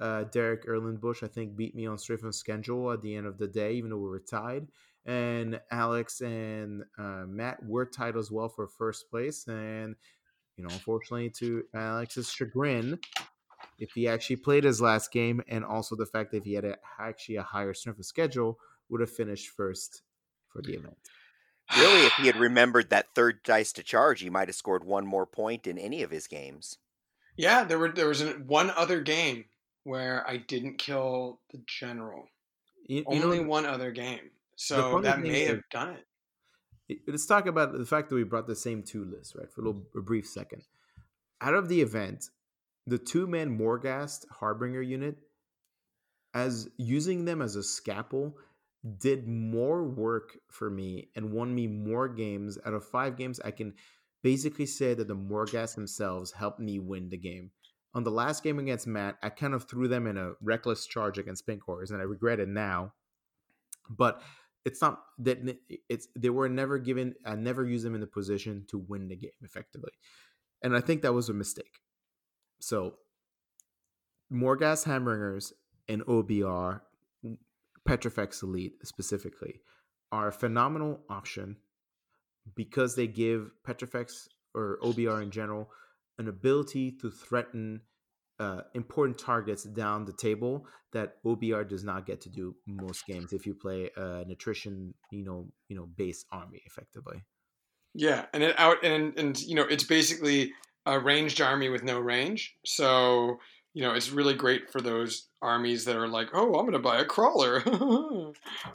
[0.00, 3.36] Uh, Derek Erlenbush, I think, beat me on straight from schedule at the end of
[3.36, 4.68] the day, even though we were tied.
[5.04, 9.46] And Alex and uh, Matt were tied as well for first place.
[9.46, 9.96] And
[10.56, 12.98] you know, unfortunately, to Alex's chagrin,
[13.78, 16.78] if he actually played his last game, and also the fact that he had a,
[16.98, 18.58] actually a higher strength of schedule,
[18.88, 20.04] would have finished first
[20.48, 20.96] for the event.
[21.78, 25.06] Really, if he had remembered that third dice to charge, he might have scored one
[25.06, 26.78] more point in any of his games.
[27.36, 29.44] Yeah, there were there was an, one other game
[29.84, 32.28] where I didn't kill the general.
[32.86, 35.96] You, you Only know, one other game, so that may have done
[36.88, 36.98] it.
[37.06, 39.50] Let's talk about the fact that we brought the same two lists, right?
[39.50, 40.62] For a little a brief second.
[41.40, 42.26] Out of the event,
[42.86, 45.16] the two man Morghast Harbinger unit
[46.34, 48.36] as using them as a scalpel
[48.98, 52.58] did more work for me and won me more games.
[52.64, 53.74] Out of five games, I can
[54.22, 57.50] basically say that the Morghast themselves helped me win the game.
[57.92, 61.18] On the last game against Matt, I kind of threw them in a reckless charge
[61.18, 62.92] against Pink Horrors, and I regret it now.
[63.88, 64.22] But
[64.64, 65.58] it's not that
[65.88, 67.14] it's they were never given.
[67.26, 69.90] I never used them in the position to win the game effectively,
[70.62, 71.80] and I think that was a mistake.
[72.60, 72.94] So,
[74.32, 75.52] Morghast Harbingers
[75.88, 76.82] and OBR
[77.90, 79.62] Petrifex Elite specifically
[80.12, 81.56] are a phenomenal option
[82.54, 85.68] because they give Petrifex or OBR in general
[86.16, 87.80] an ability to threaten
[88.38, 93.32] uh, important targets down the table that OBR does not get to do most games
[93.32, 97.24] if you play a nutrition, you know, you know, based army effectively.
[97.92, 100.52] Yeah, and it out and and you know it's basically
[100.86, 102.54] a ranged army with no range.
[102.64, 103.38] So
[103.74, 106.78] you know it's really great for those armies that are like, oh, I'm going to
[106.78, 107.62] buy a crawler.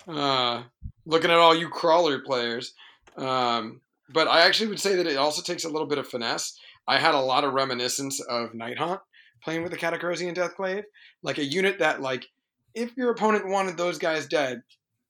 [0.08, 0.64] uh,
[1.06, 2.74] looking at all you crawler players.
[3.18, 6.58] Um, but I actually would say that it also takes a little bit of finesse.
[6.88, 9.00] I had a lot of reminiscence of Night Nighthaunt
[9.44, 10.84] playing with the Catacoursian Deathglaive,
[11.24, 12.26] like a unit that, like,
[12.74, 14.62] if your opponent wanted those guys dead,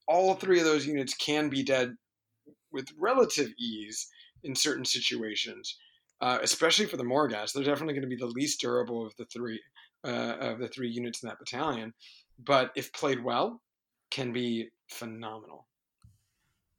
[0.07, 1.95] all three of those units can be dead
[2.72, 4.07] with relative ease
[4.44, 5.78] in certain situations,
[6.22, 7.53] uh, especially for the Morghast.
[7.53, 9.60] They're definitely going to be the least durable of the three
[10.06, 11.94] uh, of the three units in that battalion,
[12.40, 13.61] but if played well,
[14.11, 15.68] can be phenomenal.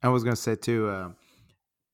[0.01, 1.09] I was gonna say too, uh,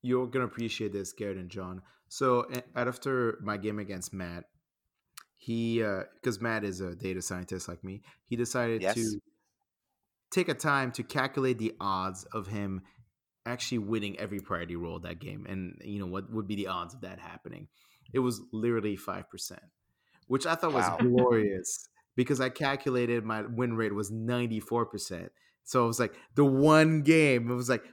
[0.01, 1.81] you're gonna appreciate this, Garrett and John.
[2.09, 4.43] So after my game against Matt,
[5.37, 8.95] he because uh, Matt is a data scientist like me, he decided yes.
[8.95, 9.19] to
[10.31, 12.81] take a time to calculate the odds of him
[13.45, 16.93] actually winning every priority roll that game, and you know what would be the odds
[16.93, 17.67] of that happening.
[18.13, 19.63] It was literally five percent
[20.27, 20.97] which I thought wow.
[20.97, 25.29] was glorious because I calculated my win rate was 94%.
[25.63, 27.83] So it was like the one game, it was like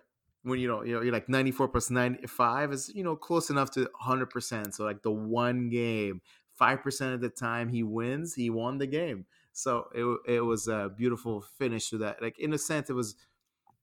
[0.42, 3.70] when you know, you know, you're like 94 plus 95 is, you know, close enough
[3.72, 4.74] to 100%.
[4.74, 6.20] So like the one game,
[6.60, 9.26] 5% of the time he wins, he won the game.
[9.52, 12.22] So it, it was a beautiful finish to that.
[12.22, 13.16] Like in a sense, it was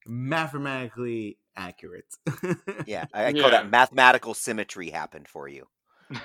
[0.06, 2.06] mathematically accurate.
[2.86, 3.50] yeah, I, I call yeah.
[3.50, 5.66] that mathematical symmetry happened for you.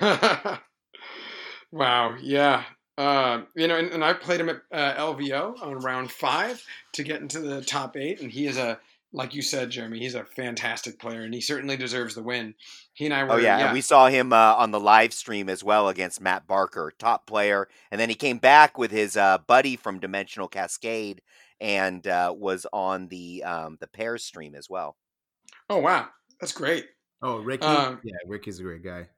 [1.74, 2.14] Wow.
[2.22, 2.62] Yeah.
[2.96, 7.02] Uh, you know, and, and, I played him at uh, LVO on round five to
[7.02, 8.78] get into the top eight, and he is a,
[9.12, 12.54] like you said, Jeremy, he's a fantastic player, and he certainly deserves the win.
[12.92, 13.32] He and I oh, were.
[13.32, 13.64] Oh yeah, yeah.
[13.64, 17.26] and we saw him uh, on the live stream as well against Matt Barker, top
[17.26, 21.20] player, and then he came back with his uh, buddy from Dimensional Cascade,
[21.60, 24.94] and uh, was on the um, the pair stream as well.
[25.68, 26.06] Oh wow,
[26.40, 26.86] that's great.
[27.20, 29.08] Oh, Ricky, um, yeah, Ricky's a great guy.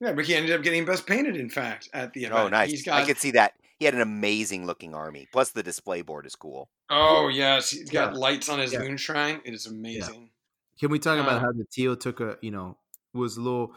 [0.00, 1.36] Yeah, Ricky ended up getting best painted.
[1.36, 2.40] In fact, at the oh, event.
[2.40, 2.70] Oh, nice!
[2.70, 3.54] He's got, I could see that.
[3.78, 5.28] He had an amazing looking army.
[5.32, 6.68] Plus, the display board is cool.
[6.90, 8.18] Oh yes, he's got yeah.
[8.18, 8.80] lights on his yeah.
[8.80, 9.40] moon shrine.
[9.44, 10.22] It is amazing.
[10.22, 10.80] Yeah.
[10.80, 12.76] Can we talk uh, about how the teal took a you know
[13.12, 13.72] was a little.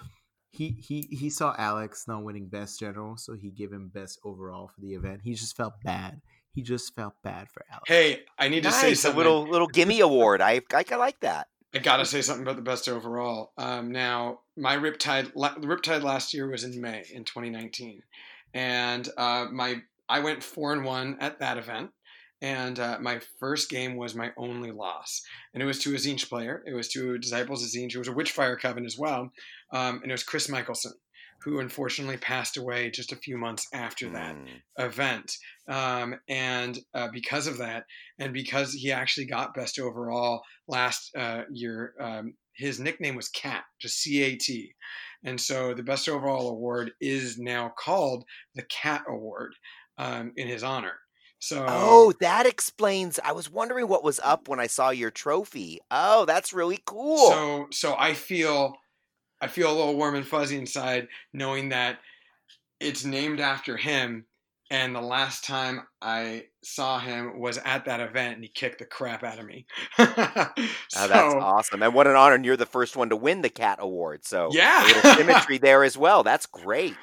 [0.54, 4.68] He, he he saw Alex not winning best general, so he gave him best overall
[4.68, 5.22] for the event.
[5.24, 6.20] He just felt bad.
[6.52, 7.84] He just felt bad for Alex.
[7.88, 9.16] Hey, I need nice, to say something.
[9.16, 10.42] A little little gimme award.
[10.42, 11.48] I I like that.
[11.74, 13.54] I gotta say something about the best overall.
[13.58, 18.02] Um, now, my Riptide, Riptide last year was in May in 2019,
[18.54, 21.92] and uh, my I went four and one at that event,
[22.42, 25.22] and uh, my first game was my only loss,
[25.54, 26.62] and it was to a Tzeentch player.
[26.68, 27.96] It was to Disciples of Tzeentch.
[27.96, 29.32] It was a Witchfyre Coven as well,
[29.72, 30.94] um, and it was Chris Michelson
[31.44, 34.48] who unfortunately passed away just a few months after that mm.
[34.78, 35.36] event.
[35.68, 37.86] Um, and uh, because of that,
[38.20, 43.64] and because he actually got best overall last uh, year, um, his nickname was Cat,
[43.80, 44.74] just C A T.
[45.24, 48.24] And so the best overall award is now called
[48.56, 49.54] the Cat Award
[49.98, 50.96] um, in his honor.
[51.40, 53.20] So Oh, that explains.
[53.24, 55.80] I was wondering what was up when I saw your trophy.
[55.90, 57.30] Oh, that's really cool.
[57.30, 58.76] So so I feel
[59.42, 62.00] I feel a little warm and fuzzy inside knowing that
[62.80, 64.26] it's named after him.
[64.70, 68.86] And the last time I saw him was at that event, and he kicked the
[68.86, 69.66] crap out of me.
[69.98, 70.54] so, oh,
[71.08, 71.84] that's awesome!
[71.84, 72.36] And what an honor!
[72.36, 75.58] And you're the first one to win the Cat Award, so yeah, a little symmetry
[75.62, 76.24] there as well.
[76.24, 76.96] That's great.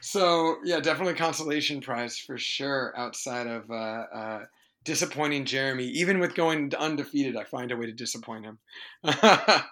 [0.00, 2.94] So yeah, definitely consolation prize for sure.
[2.96, 4.40] Outside of uh, uh,
[4.84, 8.58] disappointing Jeremy, even with going undefeated, I find a way to disappoint him.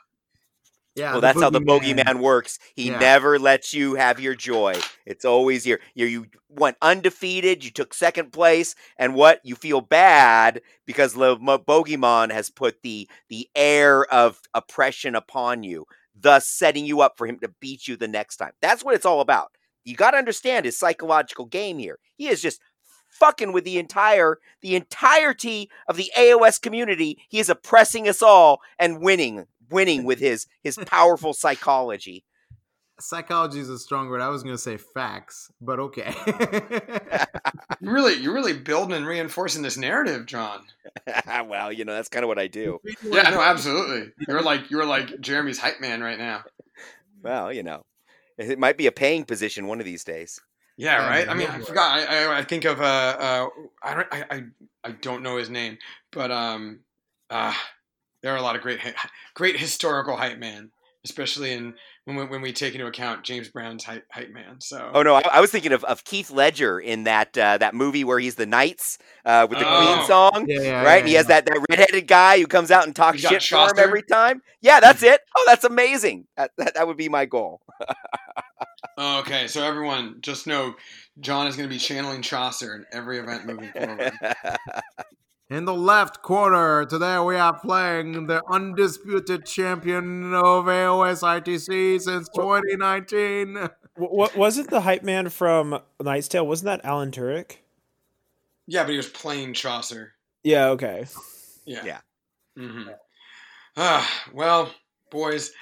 [0.94, 1.12] Yeah.
[1.12, 2.58] Well, that's how the bogeyman man works.
[2.76, 2.98] He yeah.
[2.98, 4.74] never lets you have your joy.
[5.06, 5.80] It's always here.
[5.94, 7.64] You, you went undefeated.
[7.64, 13.08] You took second place, and what you feel bad because the bogeyman has put the
[13.28, 15.84] the air of oppression upon you,
[16.14, 18.52] thus setting you up for him to beat you the next time.
[18.62, 19.50] That's what it's all about.
[19.84, 21.98] You got to understand his psychological game here.
[22.16, 22.60] He is just
[23.14, 27.18] fucking with the entire the entirety of the AOS community.
[27.28, 32.24] He is oppressing us all and winning, winning with his his powerful psychology.
[33.00, 34.20] Psychology is a strong word.
[34.20, 36.14] I was going to say facts, but okay.
[37.84, 40.62] You really, you're really building and reinforcing this narrative, John.
[41.46, 42.80] well, you know that's kind of what I do.
[43.02, 44.12] Yeah, no, absolutely.
[44.26, 46.44] You're like you're like Jeremy's hype man right now.
[47.22, 47.84] Well, you know,
[48.38, 50.40] it might be a paying position one of these days.
[50.78, 51.28] Yeah, Yeah, right.
[51.28, 51.48] I mean.
[51.48, 51.98] I forgot.
[51.98, 53.48] I, I, I think of uh, uh
[53.82, 54.42] I don't I, I
[54.84, 55.76] I don't know his name,
[56.10, 56.80] but um,
[57.28, 57.52] uh,
[58.24, 58.80] there are a lot of great
[59.34, 60.70] great historical hype man,
[61.04, 61.74] especially in
[62.06, 64.60] when we, when we take into account James Brown's hype, hype man.
[64.60, 67.74] So Oh no, I, I was thinking of, of Heath Ledger in that uh, that
[67.74, 69.94] movie where he's the Knights uh, with the Oh.
[69.94, 70.84] Queen song, yeah, yeah, right?
[70.84, 73.66] yeah, and he has that, that redheaded guy who comes out and talks shit for
[73.68, 74.42] him every time.
[74.62, 75.20] Yeah, that's it.
[75.36, 76.26] Oh, that's amazing.
[76.38, 77.60] That, that that would be my goal.
[78.98, 80.74] okay, so everyone just know
[81.20, 84.12] John is going to be channeling Chaucer in every event moving forward.
[85.54, 92.28] In the left corner, today we are playing the undisputed champion of AOS ITC since
[92.30, 93.68] 2019.
[93.94, 94.68] What was it?
[94.68, 97.58] The hype man from Knight's Tale wasn't that Alan Tudyk?
[98.66, 100.14] yeah, but he was playing Chaucer.
[100.42, 100.70] Yeah.
[100.70, 101.06] Okay.
[101.64, 101.84] Yeah.
[101.84, 102.00] Yeah.
[102.56, 102.88] hmm
[103.76, 104.74] Ah, well,
[105.12, 105.52] boys,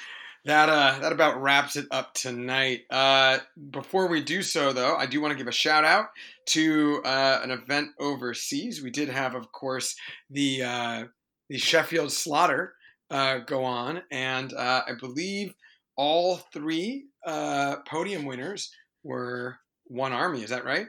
[0.44, 2.81] that uh, that about wraps it up tonight.
[2.90, 3.39] Uh,
[3.70, 6.06] before we do so, though, I do want to give a shout out
[6.47, 8.82] to uh, an event overseas.
[8.82, 9.94] We did have, of course,
[10.31, 11.05] the uh,
[11.48, 12.74] the Sheffield Slaughter
[13.10, 15.55] uh, go on, and uh, I believe
[15.97, 18.73] all three uh, podium winners
[19.05, 20.43] were one army.
[20.43, 20.86] Is that right?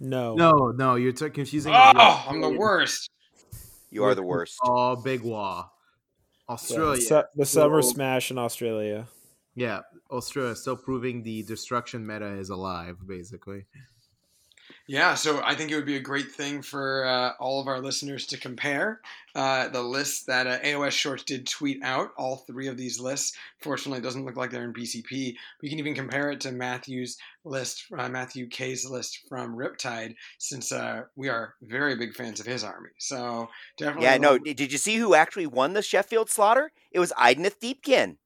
[0.00, 0.34] No.
[0.34, 1.72] No, no, you're t- confusing.
[1.74, 3.08] Oh, I'm the worst.
[3.90, 4.58] you are the worst.
[4.64, 5.68] Oh, Big Waaagh.
[6.52, 7.00] Yeah, Australia.
[7.00, 7.92] Su- the Summer Whoa.
[7.92, 9.08] Smash in Australia.
[9.54, 9.80] Yeah,
[10.10, 13.66] Australia still proving the destruction meta is alive, basically.
[14.88, 17.80] Yeah, so I think it would be a great thing for uh, all of our
[17.80, 19.00] listeners to compare
[19.34, 22.10] uh, the lists that uh, AOS Shorts did tweet out.
[22.16, 23.36] All three of these lists.
[23.60, 25.36] Fortunately, it doesn't look like they're in BCP.
[25.62, 30.72] We can even compare it to Matthew's list, uh, Matthew K's list from Riptide, since
[30.72, 32.90] uh, we are very big fans of his army.
[32.98, 33.48] So
[33.78, 34.38] definitely, Yeah, no.
[34.38, 36.72] Did you see who actually won the Sheffield Slaughter?
[36.90, 38.16] It was Idoneth Deepkin.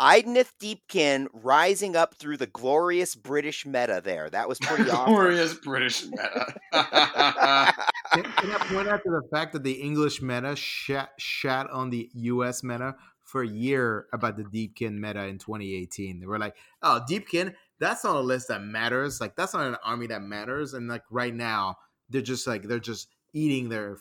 [0.00, 4.30] Idoneth Deepkin rising up through the glorious British meta there.
[4.30, 5.14] That was pretty awesome.
[5.14, 6.54] glorious British meta.
[8.12, 11.90] Can, can I point out to the fact that the English meta shat, shat on
[11.90, 16.18] the US meta for a year about the Deepkin meta in 2018?
[16.20, 19.20] They were like, oh, Deepkin, that's not a list that matters.
[19.20, 20.72] Like, that's not an army that matters.
[20.72, 21.76] And like right now,
[22.08, 23.98] they're just like, they're just eating their,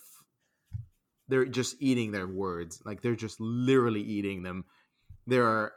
[1.28, 2.82] they're just eating their words.
[2.86, 4.64] Like, they're just literally eating them.
[5.26, 5.74] There are,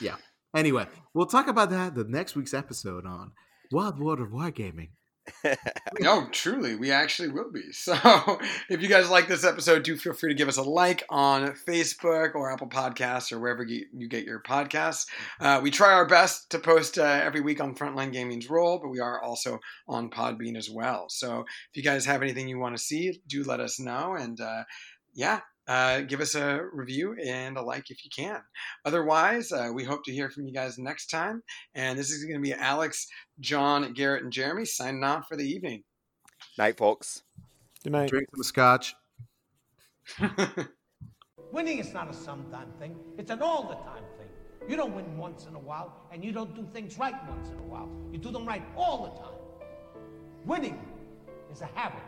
[0.00, 0.16] yeah.
[0.54, 3.32] Anyway, we'll talk about that the next week's episode on
[3.70, 4.90] Wild World of Wargaming.
[6.00, 7.62] No, truly, we actually will be.
[7.72, 7.94] So,
[8.68, 11.52] if you guys like this episode, do feel free to give us a like on
[11.68, 15.06] Facebook or Apple Podcasts or wherever you, you get your podcasts.
[15.40, 18.88] Uh, we try our best to post uh, every week on Frontline Gaming's Roll, but
[18.88, 19.58] we are also
[19.88, 21.06] on Podbean as well.
[21.08, 24.14] So, if you guys have anything you want to see, do let us know.
[24.14, 24.64] And uh,
[25.14, 28.40] yeah, uh, give us a review and a like if you can.
[28.84, 31.42] Otherwise, uh, we hope to hear from you guys next time.
[31.74, 33.06] And this is going to be Alex,
[33.40, 35.84] John, Garrett, and Jeremy signing off for the evening.
[36.58, 37.22] Night, folks.
[37.84, 38.10] Good night.
[38.10, 38.94] Drink some scotch.
[41.52, 44.28] Winning is not a sometime thing, it's an all the time thing.
[44.68, 47.58] You don't win once in a while, and you don't do things right once in
[47.58, 47.90] a while.
[48.10, 49.34] You do them right all the time.
[50.46, 50.80] Winning
[51.52, 52.02] is a habit.